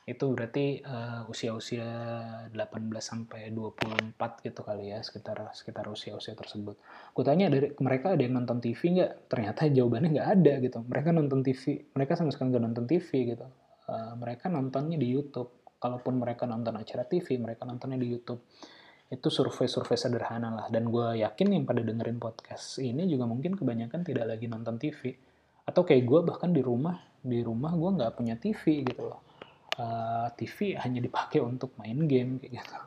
itu 0.01 0.25
berarti 0.33 0.81
uh, 0.81 1.29
usia-usia 1.29 1.85
18 2.49 2.57
sampai 2.97 3.53
24 3.53 4.17
gitu 4.41 4.61
kali 4.65 4.89
ya 4.89 4.99
sekitar 5.05 5.53
sekitar 5.53 5.85
usia-usia 5.87 6.33
tersebut. 6.33 6.73
Gue 7.13 7.23
tanya 7.23 7.53
dari 7.53 7.69
mereka 7.77 8.17
ada 8.17 8.21
yang 8.25 8.41
nonton 8.41 8.57
TV 8.57 8.97
nggak? 8.97 9.29
Ternyata 9.29 9.69
jawabannya 9.69 10.09
nggak 10.17 10.29
ada 10.41 10.53
gitu. 10.57 10.77
Mereka 10.89 11.09
nonton 11.13 11.39
TV, 11.45 11.85
mereka 11.93 12.17
sama 12.17 12.33
sekali 12.33 12.49
nggak 12.49 12.65
nonton 12.65 12.85
TV 12.89 13.09
gitu. 13.37 13.45
Uh, 13.85 14.13
mereka 14.17 14.49
nontonnya 14.49 14.97
di 14.97 15.05
YouTube 15.05 15.69
kalaupun 15.77 16.17
mereka 16.17 16.49
nonton 16.49 16.73
acara 16.81 17.05
TV, 17.05 17.37
mereka 17.37 17.69
nontonnya 17.69 18.01
di 18.01 18.09
YouTube. 18.09 18.41
Itu 19.11 19.27
survei-survei 19.27 19.99
sederhana 19.99 20.49
lah. 20.55 20.67
Dan 20.71 20.87
gue 20.87 21.19
yakin 21.19 21.51
yang 21.51 21.67
pada 21.67 21.83
dengerin 21.83 22.15
podcast 22.15 22.79
ini 22.79 23.03
juga 23.11 23.27
mungkin 23.27 23.59
kebanyakan 23.59 24.07
tidak 24.07 24.25
lagi 24.31 24.47
nonton 24.47 24.79
TV. 24.79 25.11
Atau 25.67 25.83
kayak 25.83 26.03
gue 26.07 26.19
bahkan 26.23 26.55
di 26.55 26.63
rumah, 26.63 26.95
di 27.19 27.43
rumah 27.43 27.75
gue 27.75 27.91
nggak 27.99 28.11
punya 28.15 28.39
TV 28.39 28.87
gitu 28.87 29.11
loh. 29.11 29.21
Uh, 29.75 30.31
TV 30.39 30.79
hanya 30.79 31.03
dipakai 31.03 31.43
untuk 31.43 31.75
main 31.75 32.07
game 32.07 32.39
kayak 32.39 32.63
gitu. 32.63 32.77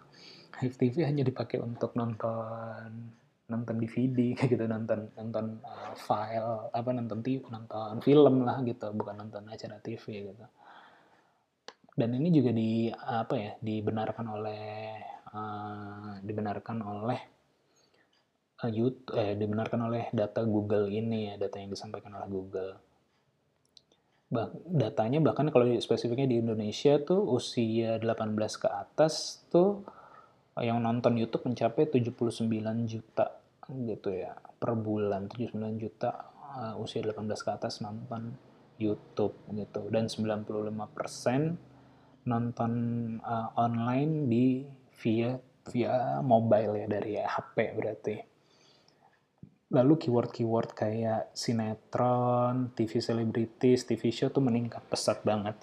TV 0.80 1.04
hanya 1.04 1.20
dipakai 1.20 1.60
untuk 1.60 1.92
nonton 1.92 3.12
nonton 3.44 3.76
DVD 3.76 4.18
kayak 4.37 4.56
gitu 4.56 4.64
nonton 4.64 5.12
nonton 5.20 5.60
uh, 5.60 5.92
file 5.92 6.72
apa 6.72 6.90
nonton 6.96 7.20
TV 7.20 7.44
nonton 7.52 8.00
film 8.00 8.40
lah 8.40 8.64
gitu 8.64 8.88
bukan 8.96 9.20
nonton 9.20 9.44
acara 9.52 9.76
TV 9.84 10.32
gitu 10.32 10.46
dan 11.94 12.10
ini 12.10 12.28
juga 12.32 12.50
di 12.50 12.88
apa 12.90 13.34
ya 13.38 13.52
dibenarkan 13.60 14.26
oleh 14.32 14.64
uh, 15.35 16.23
dibenarkan 16.23 16.79
oleh 16.81 17.20
uh, 18.62 18.70
YouTube 18.70 19.12
eh 19.18 19.35
dibenarkan 19.35 19.81
oleh 19.90 20.09
data 20.14 20.47
Google 20.47 20.88
ini 20.88 21.33
ya 21.33 21.35
data 21.37 21.59
yang 21.59 21.75
disampaikan 21.75 22.14
oleh 22.14 22.29
Google. 22.31 22.73
Bah, 24.35 24.51
datanya 24.66 25.23
bahkan 25.23 25.47
kalau 25.53 25.68
spesifiknya 25.79 26.27
di 26.27 26.42
Indonesia 26.42 26.99
tuh 26.99 27.23
usia 27.23 28.01
18 28.03 28.35
ke 28.35 28.66
atas 28.66 29.44
tuh 29.53 29.85
yang 30.59 30.83
nonton 30.83 31.18
YouTube 31.18 31.51
mencapai 31.51 31.90
79 31.90 32.51
juta 32.87 33.42
gitu 33.68 34.11
ya 34.14 34.35
per 34.59 34.75
bulan 34.79 35.27
79 35.27 35.83
juta 35.83 36.31
uh, 36.55 36.75
usia 36.83 37.03
18 37.03 37.27
ke 37.31 37.51
atas 37.51 37.83
nonton 37.83 38.35
YouTube 38.79 39.35
gitu. 39.55 39.87
Dan 39.90 40.11
95 40.11 40.51
persen 40.94 41.59
nonton 42.25 42.73
uh, 43.20 43.53
online 43.61 44.12
di 44.27 44.47
via 45.00 45.38
via 45.72 46.20
mobile 46.20 46.85
ya 46.85 46.87
dari 46.87 47.16
HP 47.16 47.57
berarti. 47.72 48.16
Lalu 49.74 49.94
keyword-keyword 49.96 50.70
kayak 50.76 51.35
sinetron, 51.35 52.70
TV 52.76 53.00
selebritis, 53.00 53.88
TV 53.88 54.12
show 54.12 54.28
tuh 54.30 54.44
meningkat 54.44 54.85
pesat 54.87 55.24
banget. 55.24 55.57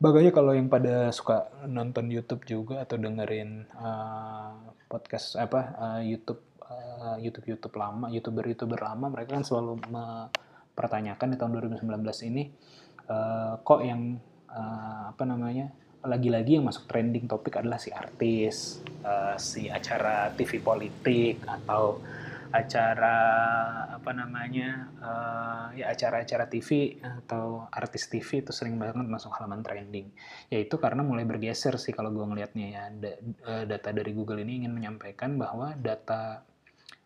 Bagainya 0.00 0.32
kalau 0.32 0.56
yang 0.56 0.72
pada 0.72 1.12
suka 1.12 1.48
nonton 1.68 2.08
YouTube 2.08 2.44
juga 2.48 2.84
atau 2.84 2.96
dengerin 2.96 3.68
uh, 3.76 4.72
podcast 4.88 5.36
apa 5.36 5.60
uh, 5.76 6.00
YouTube 6.00 6.40
uh, 6.64 7.16
YouTube 7.20 7.52
YouTube 7.52 7.76
lama, 7.76 8.08
youtuber 8.08 8.44
youtuber 8.48 8.80
lama, 8.80 9.12
mereka 9.12 9.36
kan 9.36 9.44
selalu 9.44 9.76
mempertanyakan 9.88 11.28
di 11.32 11.36
tahun 11.36 11.52
2019 11.84 12.28
ini 12.32 12.48
uh, 13.12 13.60
kok 13.60 13.80
yang 13.84 14.16
uh, 14.48 15.12
apa 15.12 15.22
namanya 15.28 15.68
lagi-lagi 16.00 16.56
yang 16.56 16.64
masuk 16.64 16.88
trending 16.88 17.28
topik 17.28 17.60
adalah 17.60 17.76
si 17.76 17.92
artis, 17.92 18.80
uh, 19.04 19.36
si 19.36 19.68
acara 19.68 20.32
TV 20.32 20.56
politik 20.64 21.44
atau 21.44 22.00
acara 22.50 23.16
apa 23.94 24.10
namanya 24.10 24.90
uh, 24.98 25.66
ya 25.70 25.94
acara-acara 25.94 26.50
TV 26.50 26.98
atau 26.98 27.70
artis 27.70 28.10
TV 28.10 28.42
itu 28.42 28.50
sering 28.50 28.74
banget 28.80 29.06
masuk 29.06 29.30
halaman 29.36 29.62
trending. 29.62 30.10
Yaitu 30.48 30.80
karena 30.80 31.04
mulai 31.04 31.28
bergeser 31.28 31.76
sih 31.76 31.94
kalau 31.94 32.10
gue 32.10 32.26
ngelihatnya 32.26 32.66
ya 32.66 32.84
data 33.68 33.94
dari 33.94 34.10
Google 34.16 34.42
ini 34.42 34.64
ingin 34.64 34.72
menyampaikan 34.74 35.38
bahwa 35.38 35.76
data 35.78 36.42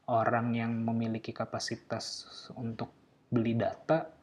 orang 0.09 0.55
yang 0.55 0.73
memiliki 0.87 1.35
kapasitas 1.35 2.25
untuk 2.57 2.93
beli 3.29 3.59
data 3.59 4.14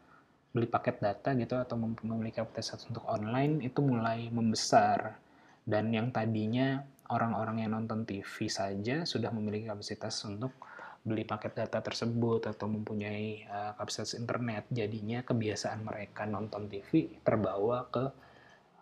beli 0.52 0.68
paket 0.68 1.00
data 1.00 1.32
gitu 1.36 1.56
atau 1.56 1.80
memiliki 1.80 2.44
kapasitas 2.44 2.84
untuk 2.92 3.08
online 3.08 3.64
itu 3.64 3.80
mulai 3.80 4.28
membesar. 4.28 5.16
Dan 5.64 5.96
yang 5.96 6.12
tadinya 6.12 6.84
orang-orang 7.12 7.64
yang 7.64 7.72
nonton 7.76 8.04
TV 8.04 8.52
saja 8.52 9.08
sudah 9.08 9.32
memiliki 9.32 9.72
kapasitas 9.72 10.20
untuk 10.28 10.52
beli 11.02 11.26
paket 11.26 11.66
data 11.66 11.82
tersebut 11.82 12.46
atau 12.46 12.68
mempunyai 12.70 13.48
uh, 13.48 13.72
kapasitas 13.80 14.14
internet. 14.20 14.68
Jadinya 14.70 15.24
kebiasaan 15.24 15.82
mereka 15.82 16.28
nonton 16.28 16.68
TV 16.68 17.10
terbawa 17.24 17.88
ke 17.90 18.06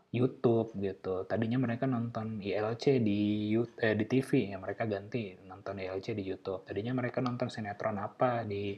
YouTube 0.10 0.74
gitu. 0.82 1.24
Tadinya 1.30 1.62
mereka 1.62 1.86
nonton 1.86 2.42
ILC 2.42 2.98
di 2.98 3.54
eh, 3.78 3.94
di 3.94 4.06
TV 4.10 4.50
ya 4.50 4.58
mereka 4.58 4.90
ganti 4.90 5.38
nonton 5.46 5.78
ILC 5.78 6.18
di 6.18 6.24
YouTube. 6.26 6.66
Tadinya 6.66 6.98
mereka 6.98 7.22
nonton 7.22 7.48
sinetron 7.48 8.02
apa 8.02 8.42
di 8.42 8.74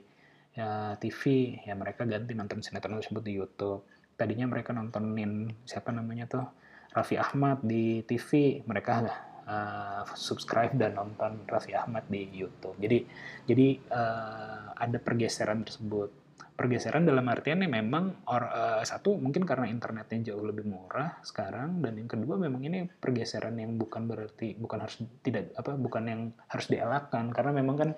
ya, 0.55 0.95
TV 0.99 1.21
ya 1.63 1.73
mereka 1.75 2.03
ganti 2.03 2.35
nonton 2.35 2.59
sinetron 2.63 2.99
tersebut 2.99 3.23
di 3.23 3.33
YouTube. 3.37 3.87
Tadinya 4.15 4.45
mereka 4.45 4.75
nontonin 4.75 5.49
siapa 5.65 5.89
namanya 5.89 6.29
tuh 6.29 6.45
Raffi 6.91 7.15
Ahmad 7.15 7.63
di 7.63 8.03
TV 8.03 8.59
mereka 8.67 9.07
uh, 9.47 10.03
subscribe 10.13 10.75
dan 10.75 10.99
nonton 10.99 11.47
Raffi 11.47 11.71
Ahmad 11.71 12.05
di 12.11 12.27
YouTube. 12.29 12.75
Jadi 12.77 13.07
jadi 13.47 13.67
uh, 13.91 14.75
ada 14.75 14.97
pergeseran 14.99 15.63
tersebut. 15.63 16.19
Pergeseran 16.51 17.09
dalam 17.09 17.25
artian 17.25 17.63
memang 17.65 18.21
or, 18.29 18.43
uh, 18.45 18.83
satu 18.85 19.17
mungkin 19.17 19.47
karena 19.47 19.65
internetnya 19.65 20.29
jauh 20.29 20.45
lebih 20.45 20.67
murah 20.67 21.17
sekarang 21.25 21.81
dan 21.81 21.97
yang 21.97 22.05
kedua 22.05 22.37
memang 22.37 22.61
ini 22.61 22.85
pergeseran 22.85 23.57
yang 23.57 23.81
bukan 23.81 24.05
berarti 24.05 24.53
bukan 24.59 24.85
harus 24.85 25.01
tidak 25.25 25.49
apa 25.57 25.73
bukan 25.73 26.03
yang 26.05 26.21
harus 26.51 26.67
dielakkan. 26.69 27.33
Karena 27.33 27.51
memang 27.55 27.75
kan 27.79 27.89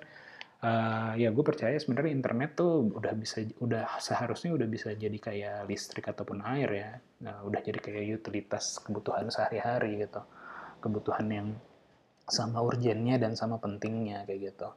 uh, 0.64 1.12
ya 1.20 1.28
gue 1.28 1.44
percaya 1.44 1.76
sebenarnya 1.76 2.12
internet 2.16 2.56
tuh 2.56 2.88
udah 2.88 3.12
bisa 3.12 3.44
udah 3.60 4.00
seharusnya 4.00 4.56
udah 4.56 4.68
bisa 4.68 4.96
jadi 4.96 5.18
kayak 5.20 5.68
listrik 5.68 6.08
ataupun 6.08 6.40
air 6.40 6.70
ya. 6.72 6.90
Nah, 7.28 7.44
udah 7.44 7.60
jadi 7.60 7.78
kayak 7.78 8.24
utilitas 8.24 8.80
kebutuhan 8.80 9.28
sehari-hari 9.28 10.00
gitu. 10.00 10.24
Kebutuhan 10.80 11.26
yang 11.28 11.48
sama 12.24 12.64
urgennya 12.64 13.20
dan 13.20 13.36
sama 13.36 13.60
pentingnya 13.60 14.24
kayak 14.24 14.54
gitu. 14.54 14.68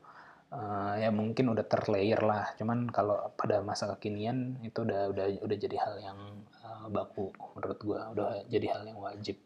Uh, 0.48 0.96
ya 0.96 1.12
mungkin 1.12 1.52
udah 1.52 1.64
terlayer 1.68 2.20
lah. 2.20 2.52
Cuman 2.60 2.88
kalau 2.92 3.32
pada 3.36 3.64
masa 3.64 3.92
kekinian 3.96 4.60
itu 4.64 4.84
udah 4.84 5.12
udah 5.12 5.26
udah 5.44 5.58
jadi 5.60 5.78
hal 5.80 5.96
yang 6.04 6.20
uh, 6.64 6.88
baku 6.92 7.32
menurut 7.56 7.80
gue 7.80 8.00
udah 8.16 8.28
jadi 8.52 8.68
hal 8.76 8.84
yang 8.88 9.00
wajib. 9.00 9.40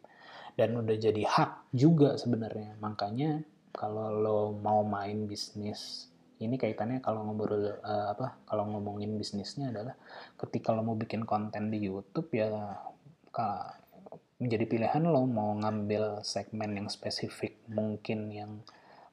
Dan 0.52 0.76
udah 0.76 0.96
jadi 1.00 1.22
hak 1.24 1.72
juga 1.72 2.20
sebenarnya. 2.20 2.76
Makanya 2.78 3.40
kalau 3.72 4.12
lo 4.12 4.40
mau 4.52 4.84
main 4.84 5.24
bisnis 5.24 6.11
ini 6.44 6.58
kaitannya 6.58 6.98
kalau 6.98 7.22
ngobrol 7.26 7.78
uh, 7.82 8.12
apa 8.12 8.42
kalau 8.46 8.66
ngomongin 8.68 9.14
bisnisnya 9.16 9.70
adalah 9.70 9.94
ketika 10.36 10.74
lo 10.74 10.82
mau 10.82 10.98
bikin 10.98 11.22
konten 11.22 11.70
di 11.70 11.78
YouTube 11.86 12.28
ya 12.34 12.78
menjadi 14.42 14.64
pilihan 14.66 15.04
lo 15.06 15.22
mau 15.24 15.54
ngambil 15.54 16.26
segmen 16.26 16.74
yang 16.74 16.88
spesifik 16.90 17.62
mungkin 17.70 18.28
yang 18.34 18.60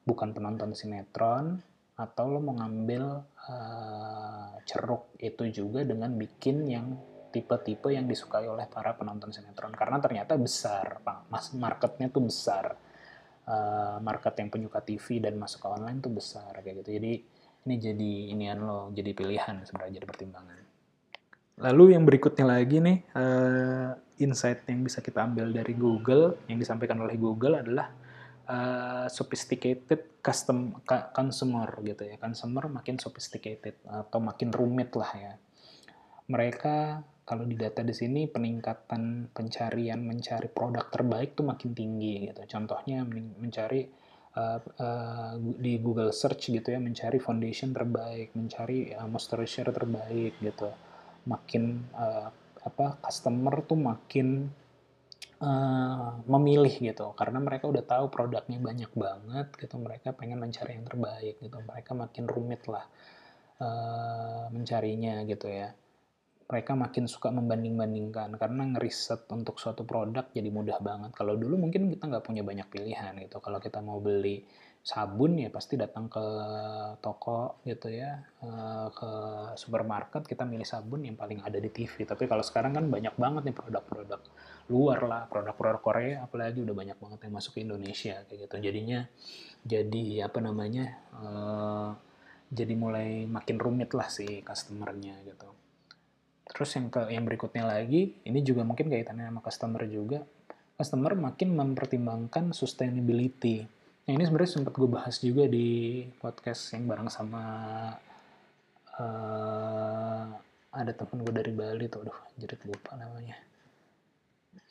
bukan 0.02 0.34
penonton 0.34 0.74
sinetron 0.74 1.62
atau 1.94 2.24
lo 2.26 2.40
mau 2.42 2.56
ngambil 2.56 3.04
uh, 3.46 4.56
ceruk 4.64 5.14
itu 5.20 5.62
juga 5.62 5.84
dengan 5.84 6.16
bikin 6.16 6.66
yang 6.66 6.86
tipe-tipe 7.30 7.94
yang 7.94 8.10
disukai 8.10 8.48
oleh 8.50 8.66
para 8.66 8.98
penonton 8.98 9.30
sinetron. 9.30 9.70
Karena 9.70 10.02
ternyata 10.02 10.34
besar 10.34 10.98
pak. 11.04 11.30
Mas 11.30 11.54
marketnya 11.54 12.10
tuh 12.10 12.26
besar 12.26 12.74
uh, 13.50 13.98
market 13.98 14.38
yang 14.38 14.48
penyuka 14.48 14.78
TV 14.86 15.18
dan 15.18 15.34
masuk 15.34 15.66
ke 15.66 15.68
online 15.68 15.98
tuh 15.98 16.14
besar 16.14 16.54
kayak 16.62 16.86
gitu. 16.86 17.02
Jadi 17.02 17.12
ini 17.66 17.74
jadi 17.76 18.12
inian 18.32 18.62
lo, 18.62 18.88
jadi 18.94 19.10
pilihan 19.12 19.66
sebenarnya 19.66 20.00
jadi 20.00 20.08
pertimbangan. 20.08 20.58
lalu 21.60 21.92
yang 21.92 22.08
berikutnya 22.08 22.56
lagi 22.56 22.80
nih 22.80 23.04
uh, 23.12 23.92
insight 24.16 24.64
yang 24.64 24.80
bisa 24.80 25.04
kita 25.04 25.20
ambil 25.28 25.52
dari 25.52 25.76
Google 25.76 26.40
yang 26.48 26.56
disampaikan 26.56 26.96
oleh 27.04 27.20
Google 27.20 27.60
adalah 27.60 27.92
uh, 28.48 29.06
sophisticated 29.12 30.24
custom 30.24 30.80
consumer 31.12 31.68
gitu 31.84 32.08
ya 32.08 32.16
consumer 32.16 32.64
makin 32.68 32.96
sophisticated 32.96 33.76
atau 33.84 34.24
makin 34.24 34.48
rumit 34.52 34.92
lah 34.96 35.12
ya 35.12 35.32
mereka 36.28 37.04
kalau 37.30 37.46
di 37.46 37.54
data 37.54 37.86
di 37.86 37.94
sini 37.94 38.26
peningkatan 38.26 39.30
pencarian 39.30 40.02
mencari 40.02 40.50
produk 40.50 40.90
terbaik 40.90 41.38
tuh 41.38 41.46
makin 41.46 41.70
tinggi 41.78 42.26
gitu. 42.26 42.42
Contohnya 42.42 43.06
mencari 43.06 43.86
uh, 44.34 44.58
uh, 44.58 45.38
di 45.38 45.78
Google 45.78 46.10
Search 46.10 46.50
gitu 46.50 46.74
ya 46.74 46.82
mencari 46.82 47.22
foundation 47.22 47.70
terbaik 47.70 48.34
mencari 48.34 48.90
uh, 48.98 49.06
moisturizer 49.06 49.70
terbaik 49.70 50.42
gitu. 50.42 50.74
Makin 51.30 51.94
uh, 51.94 52.34
apa 52.66 52.98
customer 52.98 53.62
tuh 53.62 53.78
makin 53.78 54.50
uh, 55.38 56.18
memilih 56.26 56.74
gitu. 56.82 57.14
Karena 57.14 57.38
mereka 57.38 57.70
udah 57.70 57.86
tahu 57.86 58.10
produknya 58.10 58.58
banyak 58.58 58.90
banget 58.90 59.54
gitu 59.54 59.78
mereka 59.78 60.18
pengen 60.18 60.42
mencari 60.42 60.74
yang 60.74 60.82
terbaik 60.82 61.38
gitu. 61.38 61.62
Mereka 61.62 61.94
makin 61.94 62.26
rumit 62.26 62.66
lah 62.66 62.90
mencarinya 64.48 65.20
gitu 65.28 65.44
ya 65.52 65.76
mereka 66.50 66.74
makin 66.74 67.06
suka 67.06 67.30
membanding-bandingkan. 67.30 68.34
Karena 68.34 68.66
ngeriset 68.74 69.30
untuk 69.30 69.62
suatu 69.62 69.86
produk 69.86 70.26
jadi 70.34 70.50
mudah 70.50 70.82
banget. 70.82 71.14
Kalau 71.14 71.38
dulu 71.38 71.54
mungkin 71.54 71.86
kita 71.86 72.10
nggak 72.10 72.26
punya 72.26 72.42
banyak 72.42 72.66
pilihan 72.66 73.14
gitu. 73.22 73.38
Kalau 73.38 73.62
kita 73.62 73.78
mau 73.78 74.02
beli 74.02 74.42
sabun 74.80 75.36
ya 75.36 75.52
pasti 75.52 75.76
datang 75.78 76.10
ke 76.10 76.24
toko 76.98 77.62
gitu 77.62 77.86
ya. 77.94 78.18
Eh, 78.42 78.88
ke 78.90 79.10
supermarket 79.54 80.26
kita 80.26 80.42
milih 80.42 80.66
sabun 80.66 81.06
yang 81.06 81.14
paling 81.14 81.38
ada 81.46 81.62
di 81.62 81.70
TV 81.70 82.02
tapi 82.02 82.26
kalau 82.26 82.42
sekarang 82.42 82.74
kan 82.74 82.88
banyak 82.90 83.14
banget 83.14 83.42
nih 83.46 83.54
produk-produk 83.54 84.20
luar 84.74 85.00
lah. 85.06 85.22
Produk-produk 85.30 85.78
Korea 85.78 86.26
apalagi 86.26 86.66
udah 86.66 86.74
banyak 86.74 86.98
banget 86.98 87.18
yang 87.30 87.34
masuk 87.38 87.54
ke 87.54 87.60
Indonesia 87.62 88.26
kayak 88.26 88.50
gitu. 88.50 88.56
Jadinya 88.58 89.06
jadi 89.62 90.26
apa 90.26 90.42
namanya 90.42 90.98
uh, 91.14 91.94
jadi 92.50 92.74
mulai 92.74 93.30
makin 93.30 93.62
rumit 93.62 93.94
lah 93.94 94.10
si 94.10 94.42
customernya 94.42 95.14
gitu 95.22 95.69
terus 96.50 96.74
yang 96.74 96.90
ke 96.90 97.06
yang 97.14 97.22
berikutnya 97.22 97.62
lagi 97.62 98.18
ini 98.26 98.42
juga 98.42 98.66
mungkin 98.66 98.90
kaitannya 98.90 99.30
sama 99.30 99.40
customer 99.40 99.82
juga 99.86 100.26
customer 100.74 101.14
makin 101.14 101.54
mempertimbangkan 101.54 102.50
sustainability 102.50 103.64
Nah, 104.10 104.18
ini 104.18 104.26
sebenarnya 104.26 104.52
sempat 104.58 104.74
gue 104.74 104.90
bahas 104.90 105.22
juga 105.22 105.46
di 105.46 106.02
podcast 106.18 106.74
yang 106.74 106.90
bareng 106.90 107.06
sama 107.06 107.42
uh, 108.98 110.26
ada 110.74 110.92
temen 110.98 111.22
gue 111.22 111.30
dari 111.30 111.54
Bali 111.54 111.86
tuh, 111.86 112.02
aduh 112.02 112.18
jadi 112.34 112.58
lupa 112.66 112.98
namanya. 112.98 113.38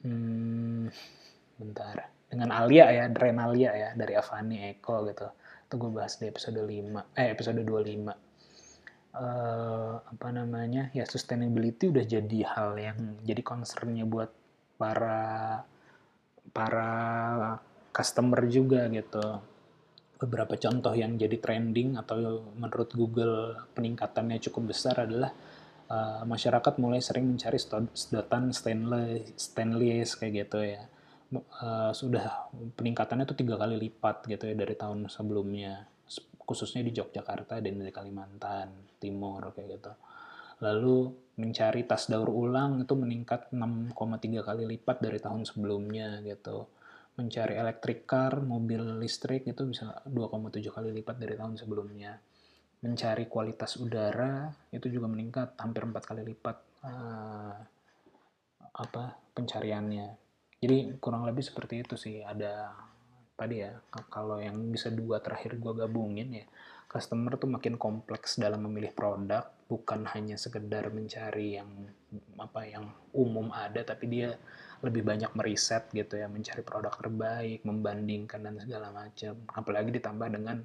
Hmm, 0.04 0.92
bentar. 1.56 2.12
Dengan 2.28 2.52
Alia 2.52 2.92
ya, 2.92 3.08
Drenalia 3.08 3.72
ya, 3.80 3.90
dari 3.96 4.12
Avani 4.20 4.76
Eko 4.76 5.08
gitu. 5.08 5.32
Itu 5.72 5.74
gue 5.80 5.92
bahas 5.96 6.20
di 6.20 6.28
episode 6.28 6.60
5, 6.60 7.16
eh 7.16 7.32
episode 7.32 7.64
25. 7.64 8.29
Uh, 9.10 9.97
apa 10.05 10.30
namanya 10.30 10.93
ya 10.93 11.01
sustainability 11.01 11.89
udah 11.89 12.05
jadi 12.05 12.39
hal 12.45 12.78
yang 12.78 13.18
jadi 13.26 13.41
concernnya 13.41 14.05
buat 14.05 14.30
para 14.78 15.60
para 16.53 16.91
customer 17.89 18.45
juga 18.45 18.86
gitu. 18.93 19.41
Beberapa 20.20 20.60
contoh 20.60 20.93
yang 20.93 21.16
jadi 21.16 21.41
trending 21.41 21.95
atau 21.97 22.43
menurut 22.53 22.91
Google 22.93 23.57
peningkatannya 23.74 24.38
cukup 24.45 24.76
besar 24.76 25.07
adalah 25.07 25.32
uh, 25.89 26.22
masyarakat 26.28 26.74
mulai 26.78 26.99
sering 27.01 27.26
mencari 27.34 27.57
sedotan 27.95 28.51
stainless, 28.53 29.34
stainless 29.39 30.20
kayak 30.20 30.47
gitu 30.47 30.60
ya. 30.64 30.86
Uh, 31.30 31.93
sudah 31.93 32.49
peningkatannya 32.78 33.26
tuh 33.26 33.38
tiga 33.38 33.57
kali 33.57 33.78
lipat 33.78 34.26
gitu 34.26 34.49
ya 34.49 34.55
dari 34.57 34.74
tahun 34.74 35.10
sebelumnya 35.10 35.86
khususnya 36.50 36.82
di 36.82 36.89
Yogyakarta 36.89 37.62
dan 37.62 37.78
di 37.78 37.93
Kalimantan 37.93 38.97
Timur 38.97 39.54
kayak 39.54 39.68
gitu. 39.78 39.93
Lalu 40.66 40.97
mencari 41.38 41.86
tas 41.86 42.10
daur 42.10 42.34
ulang 42.34 42.82
itu 42.82 42.97
meningkat 42.97 43.54
6,3 43.54 43.93
kali 44.41 44.64
lipat 44.66 44.97
dari 44.97 45.22
tahun 45.22 45.45
sebelumnya 45.45 46.26
gitu 46.26 46.80
mencari 47.20 47.60
electric 47.60 48.08
car, 48.08 48.39
mobil 48.39 48.95
listrik 48.95 49.43
itu 49.43 49.68
bisa 49.68 49.91
2,7 50.08 50.72
kali 50.72 50.95
lipat 50.95 51.20
dari 51.20 51.36
tahun 51.36 51.60
sebelumnya. 51.60 52.16
Mencari 52.80 53.28
kualitas 53.28 53.76
udara 53.76 54.47
itu 54.72 54.88
juga 54.88 55.12
meningkat 55.12 55.60
hampir 55.60 55.84
4 55.84 56.00
kali 56.00 56.24
lipat 56.24 56.58
uh, 56.88 57.56
apa 58.72 59.04
pencariannya. 59.36 60.08
Jadi 60.64 60.95
kurang 61.04 61.28
lebih 61.28 61.43
seperti 61.43 61.84
itu 61.84 62.00
sih 62.00 62.24
ada 62.24 62.72
tadi 63.40 63.64
ya 63.64 63.72
kalau 64.12 64.44
yang 64.44 64.60
bisa 64.68 64.92
dua 64.92 65.24
terakhir 65.24 65.56
gue 65.56 65.74
gabungin 65.80 66.44
ya 66.44 66.46
customer 66.92 67.40
tuh 67.40 67.48
makin 67.48 67.80
kompleks 67.80 68.36
dalam 68.36 68.68
memilih 68.68 68.92
produk 68.92 69.48
bukan 69.72 70.04
hanya 70.12 70.36
sekedar 70.36 70.92
mencari 70.92 71.62
yang 71.62 71.70
apa 72.36 72.66
yang 72.66 72.90
umum 73.16 73.54
ada 73.54 73.86
tapi 73.86 74.10
dia 74.10 74.36
lebih 74.80 75.04
banyak 75.04 75.32
meriset 75.36 75.92
gitu 75.92 76.16
ya, 76.16 76.32
mencari 76.32 76.64
produk 76.64 76.96
terbaik, 76.96 77.68
membandingkan 77.68 78.40
dan 78.40 78.56
segala 78.64 78.96
macam. 78.96 79.36
Apalagi 79.52 79.92
ditambah 79.92 80.28
dengan 80.32 80.64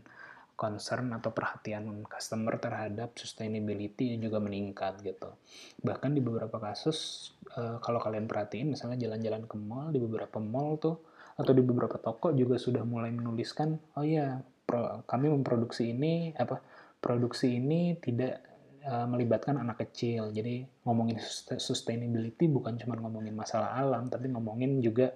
concern 0.54 1.10
atau 1.10 1.34
perhatian 1.34 2.06
customer 2.06 2.54
terhadap 2.62 3.18
sustainability 3.18 4.14
juga 4.22 4.38
meningkat 4.38 5.02
gitu. 5.02 5.34
Bahkan 5.82 6.14
di 6.14 6.22
beberapa 6.22 6.62
kasus 6.62 7.30
uh, 7.58 7.82
kalau 7.82 7.98
kalian 7.98 8.30
perhatiin 8.30 8.70
misalnya 8.70 9.02
jalan-jalan 9.02 9.50
ke 9.50 9.56
mall 9.58 9.90
di 9.90 9.98
beberapa 9.98 10.38
mall 10.38 10.78
tuh 10.78 11.02
atau 11.34 11.52
di 11.54 11.62
beberapa 11.62 11.98
toko 11.98 12.30
juga 12.30 12.56
sudah 12.58 12.86
mulai 12.86 13.10
menuliskan 13.10 13.74
oh 13.98 14.06
ya 14.06 14.38
pro, 14.64 15.02
kami 15.04 15.30
memproduksi 15.30 15.90
ini 15.90 16.30
apa 16.34 16.62
produksi 17.04 17.60
ini 17.60 18.00
tidak 18.00 18.54
uh, 18.88 19.04
melibatkan 19.04 19.60
anak 19.60 19.84
kecil. 19.88 20.32
Jadi 20.32 20.64
ngomongin 20.88 21.20
sustainability 21.60 22.48
bukan 22.48 22.80
cuma 22.80 22.96
ngomongin 22.96 23.36
masalah 23.36 23.76
alam, 23.76 24.08
tapi 24.08 24.32
ngomongin 24.32 24.80
juga 24.80 25.12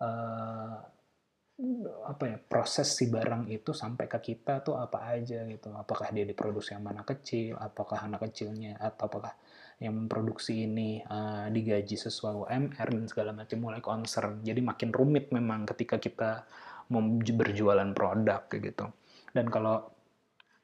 uh, 0.00 0.76
apa 2.08 2.24
ya 2.26 2.36
proses 2.40 2.90
si 2.98 3.06
barang 3.06 3.46
itu 3.52 3.70
sampai 3.70 4.10
ke 4.10 4.18
kita 4.18 4.60
tuh 4.60 4.76
apa 4.76 5.08
aja 5.14 5.44
gitu. 5.48 5.72
Apakah 5.72 6.12
dia 6.12 6.28
diproduksi 6.28 6.76
sama 6.76 6.92
anak 6.92 7.16
kecil, 7.16 7.56
apakah 7.56 8.04
anak 8.04 8.28
kecilnya, 8.28 8.76
atau 8.76 9.08
apakah 9.08 9.32
yang 9.82 10.06
memproduksi 10.06 10.70
ini 10.70 11.02
uh, 11.02 11.50
digaji 11.50 11.98
sesuai 11.98 12.46
UMR 12.46 12.88
dan 12.94 13.04
segala 13.10 13.30
macam 13.34 13.58
mulai 13.58 13.82
concern. 13.82 14.38
Jadi 14.46 14.62
makin 14.62 14.94
rumit 14.94 15.34
memang 15.34 15.66
ketika 15.66 15.98
kita 15.98 16.46
mau 16.94 17.02
berjualan 17.18 17.90
produk 17.90 18.46
kayak 18.46 18.62
gitu. 18.70 18.86
Dan 19.34 19.50
kalau 19.50 19.90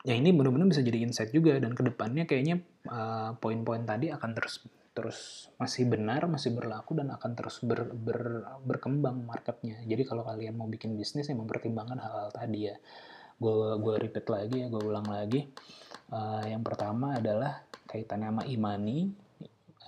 ya 0.07 0.15
ini 0.15 0.31
benar-benar 0.31 0.71
bisa 0.71 0.87
jadi 0.87 1.03
insight 1.03 1.35
juga 1.35 1.59
dan 1.59 1.75
ke 1.75 1.83
depannya 1.83 2.25
kayaknya 2.25 2.63
uh, 2.87 3.35
poin-poin 3.43 3.83
tadi 3.83 4.15
akan 4.15 4.31
terus 4.39 4.63
terus 4.95 5.51
masih 5.63 5.87
benar 5.87 6.27
masih 6.27 6.55
berlaku 6.59 6.99
dan 6.99 7.15
akan 7.15 7.31
terus 7.39 7.63
ber, 7.63 7.87
ber, 7.95 8.43
berkembang 8.67 9.23
marketnya 9.23 9.79
jadi 9.87 10.03
kalau 10.03 10.27
kalian 10.27 10.59
mau 10.59 10.67
bikin 10.67 10.99
bisnis 10.99 11.31
yang 11.31 11.39
mempertimbangkan 11.39 12.03
hal-hal 12.03 12.35
tadi 12.35 12.67
ya 12.67 12.77
gue 13.39 13.79
gue 13.79 13.95
repeat 14.03 14.27
lagi 14.27 14.67
ya 14.67 14.67
gue 14.67 14.83
ulang 14.83 15.07
lagi 15.07 15.47
uh, 16.11 16.43
yang 16.43 16.67
pertama 16.67 17.15
adalah 17.15 17.63
kaitannya 17.89 18.29
sama 18.29 18.45
imani 18.45 19.09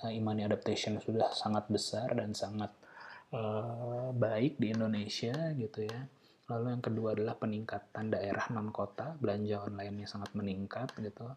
uh, 0.00 0.10
imani 0.10 0.48
adaptation 0.48 0.96
sudah 0.98 1.30
sangat 1.36 1.68
besar 1.68 2.16
dan 2.16 2.32
sangat 2.32 2.72
uh, 3.36 4.10
baik 4.16 4.56
di 4.56 4.72
Indonesia 4.72 5.36
gitu 5.54 5.84
ya 5.84 6.00
Lalu 6.50 6.66
yang 6.74 6.82
kedua 6.82 7.08
adalah 7.14 7.38
peningkatan 7.38 8.10
daerah 8.10 8.50
non 8.50 8.74
kota, 8.74 9.14
belanja 9.22 9.70
online 9.70 10.02
yang 10.02 10.10
sangat 10.10 10.34
meningkat 10.34 10.90
gitu. 10.98 11.30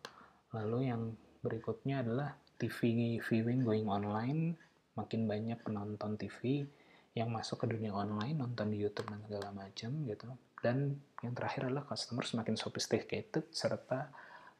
Lalu 0.57 0.89
yang 0.89 1.14
berikutnya 1.45 2.01
adalah 2.01 2.34
TV 2.57 3.22
viewing 3.22 3.61
going 3.61 3.86
online, 3.86 4.57
makin 4.97 5.30
banyak 5.30 5.61
penonton 5.61 6.18
TV 6.18 6.66
yang 7.14 7.30
masuk 7.30 7.61
ke 7.61 7.70
dunia 7.70 7.93
online, 7.93 8.41
nonton 8.41 8.74
di 8.74 8.82
YouTube 8.82 9.05
dan 9.14 9.22
segala 9.30 9.53
macam 9.53 10.01
gitu. 10.09 10.34
Dan 10.66 10.97
yang 11.22 11.34
terakhir 11.38 11.70
adalah 11.70 11.86
customer 11.86 12.26
semakin 12.26 12.57
sophisticated 12.57 13.53
serta 13.53 14.09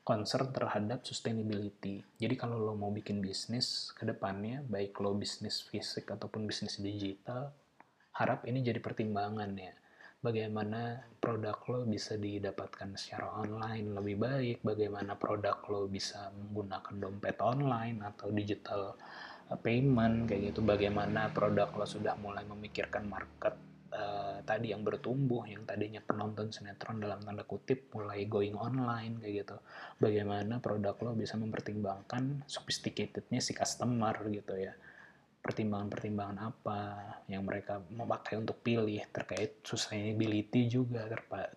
concern 0.04 0.52
terhadap 0.52 1.08
sustainability. 1.08 2.04
Jadi 2.20 2.36
kalau 2.36 2.60
lo 2.60 2.76
mau 2.76 2.92
bikin 2.92 3.24
bisnis 3.24 3.96
ke 3.96 4.04
depannya, 4.04 4.60
baik 4.68 5.00
lo 5.00 5.16
bisnis 5.16 5.64
fisik 5.64 6.12
ataupun 6.12 6.44
bisnis 6.44 6.80
digital, 6.84 7.56
harap 8.20 8.44
ini 8.46 8.60
jadi 8.60 8.84
pertimbangan 8.84 9.52
ya 9.56 9.74
bagaimana 10.24 11.04
produk 11.20 11.60
lo 11.68 11.80
bisa 11.84 12.16
didapatkan 12.16 12.96
secara 12.96 13.44
online 13.44 13.92
lebih 13.92 14.16
baik, 14.16 14.58
bagaimana 14.64 15.20
produk 15.20 15.60
lo 15.68 15.92
bisa 15.92 16.32
menggunakan 16.32 16.96
dompet 16.96 17.38
online 17.44 18.00
atau 18.08 18.32
digital 18.32 18.96
uh, 19.52 19.60
payment 19.60 20.32
kayak 20.32 20.56
gitu, 20.56 20.64
bagaimana 20.64 21.28
produk 21.36 21.68
lo 21.76 21.84
sudah 21.84 22.16
mulai 22.24 22.48
memikirkan 22.48 23.04
market 23.04 23.73
uh, 23.94 24.42
tadi 24.44 24.74
yang 24.74 24.82
bertumbuh 24.82 25.46
yang 25.46 25.64
tadinya 25.64 26.02
penonton 26.02 26.50
sinetron 26.50 27.00
dalam 27.00 27.22
tanda 27.22 27.46
kutip 27.46 27.94
mulai 27.94 28.26
going 28.26 28.58
online 28.58 29.22
kayak 29.22 29.46
gitu. 29.46 29.58
Bagaimana 30.02 30.58
produk 30.60 30.98
lo 31.06 31.14
bisa 31.14 31.38
mempertimbangkan 31.38 32.44
sophisticatednya 32.50 33.40
si 33.40 33.54
customer 33.54 34.18
gitu 34.34 34.58
ya? 34.58 34.74
Pertimbangan-pertimbangan 35.44 36.38
apa 36.40 36.80
yang 37.28 37.44
mereka 37.46 37.84
memakai 37.92 38.40
untuk 38.40 38.60
pilih? 38.64 39.04
Terkait 39.12 39.62
sustainability 39.62 40.72
juga 40.72 41.06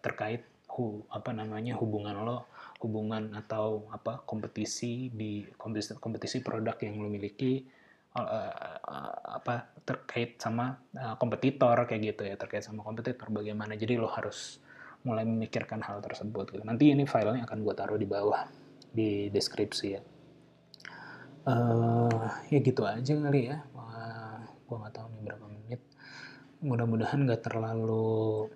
terkait 0.03 0.45
hu, 0.77 1.07
apa 1.09 1.33
namanya 1.33 1.79
hubungan 1.79 2.21
lo 2.27 2.51
hubungan 2.85 3.33
atau 3.33 3.89
apa 3.89 4.21
kompetisi 4.29 5.09
di 5.09 5.49
kompetisi, 5.57 5.97
kompetisi 5.97 6.45
produk 6.45 6.77
yang 6.85 7.01
lo 7.01 7.09
miliki 7.09 7.65
uh, 8.25 9.37
apa 9.37 9.77
terkait 9.85 10.41
sama 10.41 10.81
uh, 10.97 11.15
kompetitor 11.21 11.77
kayak 11.85 12.17
gitu 12.17 12.23
ya 12.25 12.35
terkait 12.41 12.65
sama 12.65 12.81
kompetitor 12.81 13.29
bagaimana. 13.29 13.77
Jadi 13.77 14.01
lo 14.01 14.09
harus 14.09 14.59
mulai 15.07 15.23
memikirkan 15.23 15.79
hal 15.87 16.03
tersebut 16.03 16.51
gitu. 16.51 16.63
nanti 16.67 16.91
ini 16.91 17.07
filenya 17.07 17.47
akan 17.47 17.63
gue 17.63 17.75
taruh 17.79 17.95
di 17.95 18.09
bawah 18.11 18.43
di 18.91 19.31
deskripsi 19.31 19.87
ya. 19.95 20.03
Uh, 21.47 22.27
ya 22.51 22.59
gitu 22.59 22.83
aja 22.83 23.15
kali 23.15 23.55
ya. 23.55 23.63
Uh, 23.71 24.43
gue 24.67 24.77
nggak 24.83 24.95
tahu 24.99 25.07
nih 25.15 25.23
berapa 25.31 25.47
menit. 25.47 25.81
Mudah-mudahan 26.59 27.23
nggak 27.23 27.43
terlalu 27.47 28.51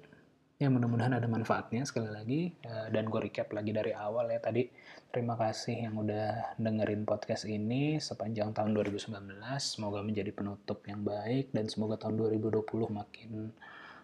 ya 0.61 0.69
mudah-mudahan 0.69 1.17
ada 1.17 1.25
manfaatnya 1.25 1.89
sekali 1.89 2.13
lagi 2.13 2.43
uh, 2.69 2.93
dan 2.93 3.09
gue 3.09 3.17
recap 3.17 3.49
lagi 3.57 3.73
dari 3.73 3.97
awal 3.97 4.29
ya. 4.29 4.45
Tadi 4.45 4.69
terima 5.09 5.33
kasih 5.33 5.89
yang 5.89 5.97
udah 5.97 6.61
dengerin 6.61 7.09
podcast 7.09 7.49
ini 7.49 7.97
sepanjang 7.97 8.53
tahun 8.53 8.77
2019 8.77 9.41
semoga 9.57 10.05
menjadi 10.05 10.29
penutup 10.37 10.85
yang 10.85 11.01
baik 11.01 11.49
dan 11.57 11.65
semoga 11.73 11.97
tahun 11.97 12.37
2020 12.37 12.61
makin 12.93 13.49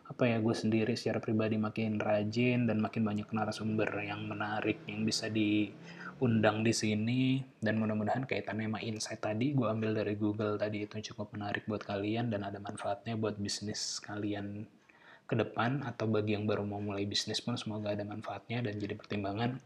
apa 0.06 0.22
ya 0.22 0.38
gue 0.40 0.54
sendiri 0.56 0.96
secara 0.96 1.20
pribadi 1.20 1.60
makin 1.60 2.00
rajin 2.00 2.64
dan 2.64 2.80
makin 2.80 3.04
banyak 3.04 3.28
narasumber 3.28 3.90
yang 4.00 4.24
menarik 4.24 4.80
yang 4.88 5.04
bisa 5.04 5.28
di 5.28 5.68
undang 6.24 6.64
di 6.64 6.72
sini. 6.72 7.44
Dan 7.60 7.76
mudah-mudahan 7.84 8.24
kaitannya 8.24 8.72
sama 8.72 8.80
insight 8.80 9.20
tadi 9.20 9.52
gue 9.52 9.68
ambil 9.68 9.92
dari 9.92 10.16
Google 10.16 10.56
tadi 10.56 10.88
itu 10.88 11.12
cukup 11.12 11.36
menarik 11.36 11.68
buat 11.68 11.84
kalian 11.84 12.32
dan 12.32 12.48
ada 12.48 12.56
manfaatnya 12.56 13.12
buat 13.20 13.36
bisnis 13.36 14.00
kalian 14.00 14.64
ke 15.26 15.34
depan 15.34 15.82
atau 15.82 16.06
bagi 16.06 16.38
yang 16.38 16.46
baru 16.46 16.62
mau 16.62 16.78
mulai 16.78 17.02
bisnis 17.02 17.42
pun 17.42 17.58
semoga 17.58 17.90
ada 17.90 18.06
manfaatnya 18.06 18.62
dan 18.62 18.78
jadi 18.78 18.94
pertimbangan. 18.94 19.58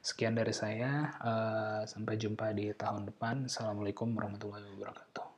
Sekian 0.00 0.32
dari 0.32 0.56
saya, 0.56 1.12
uh, 1.20 1.80
sampai 1.84 2.16
jumpa 2.16 2.56
di 2.56 2.72
tahun 2.72 3.12
depan. 3.12 3.46
Assalamualaikum 3.46 4.08
warahmatullahi 4.16 4.64
wabarakatuh. 4.72 5.31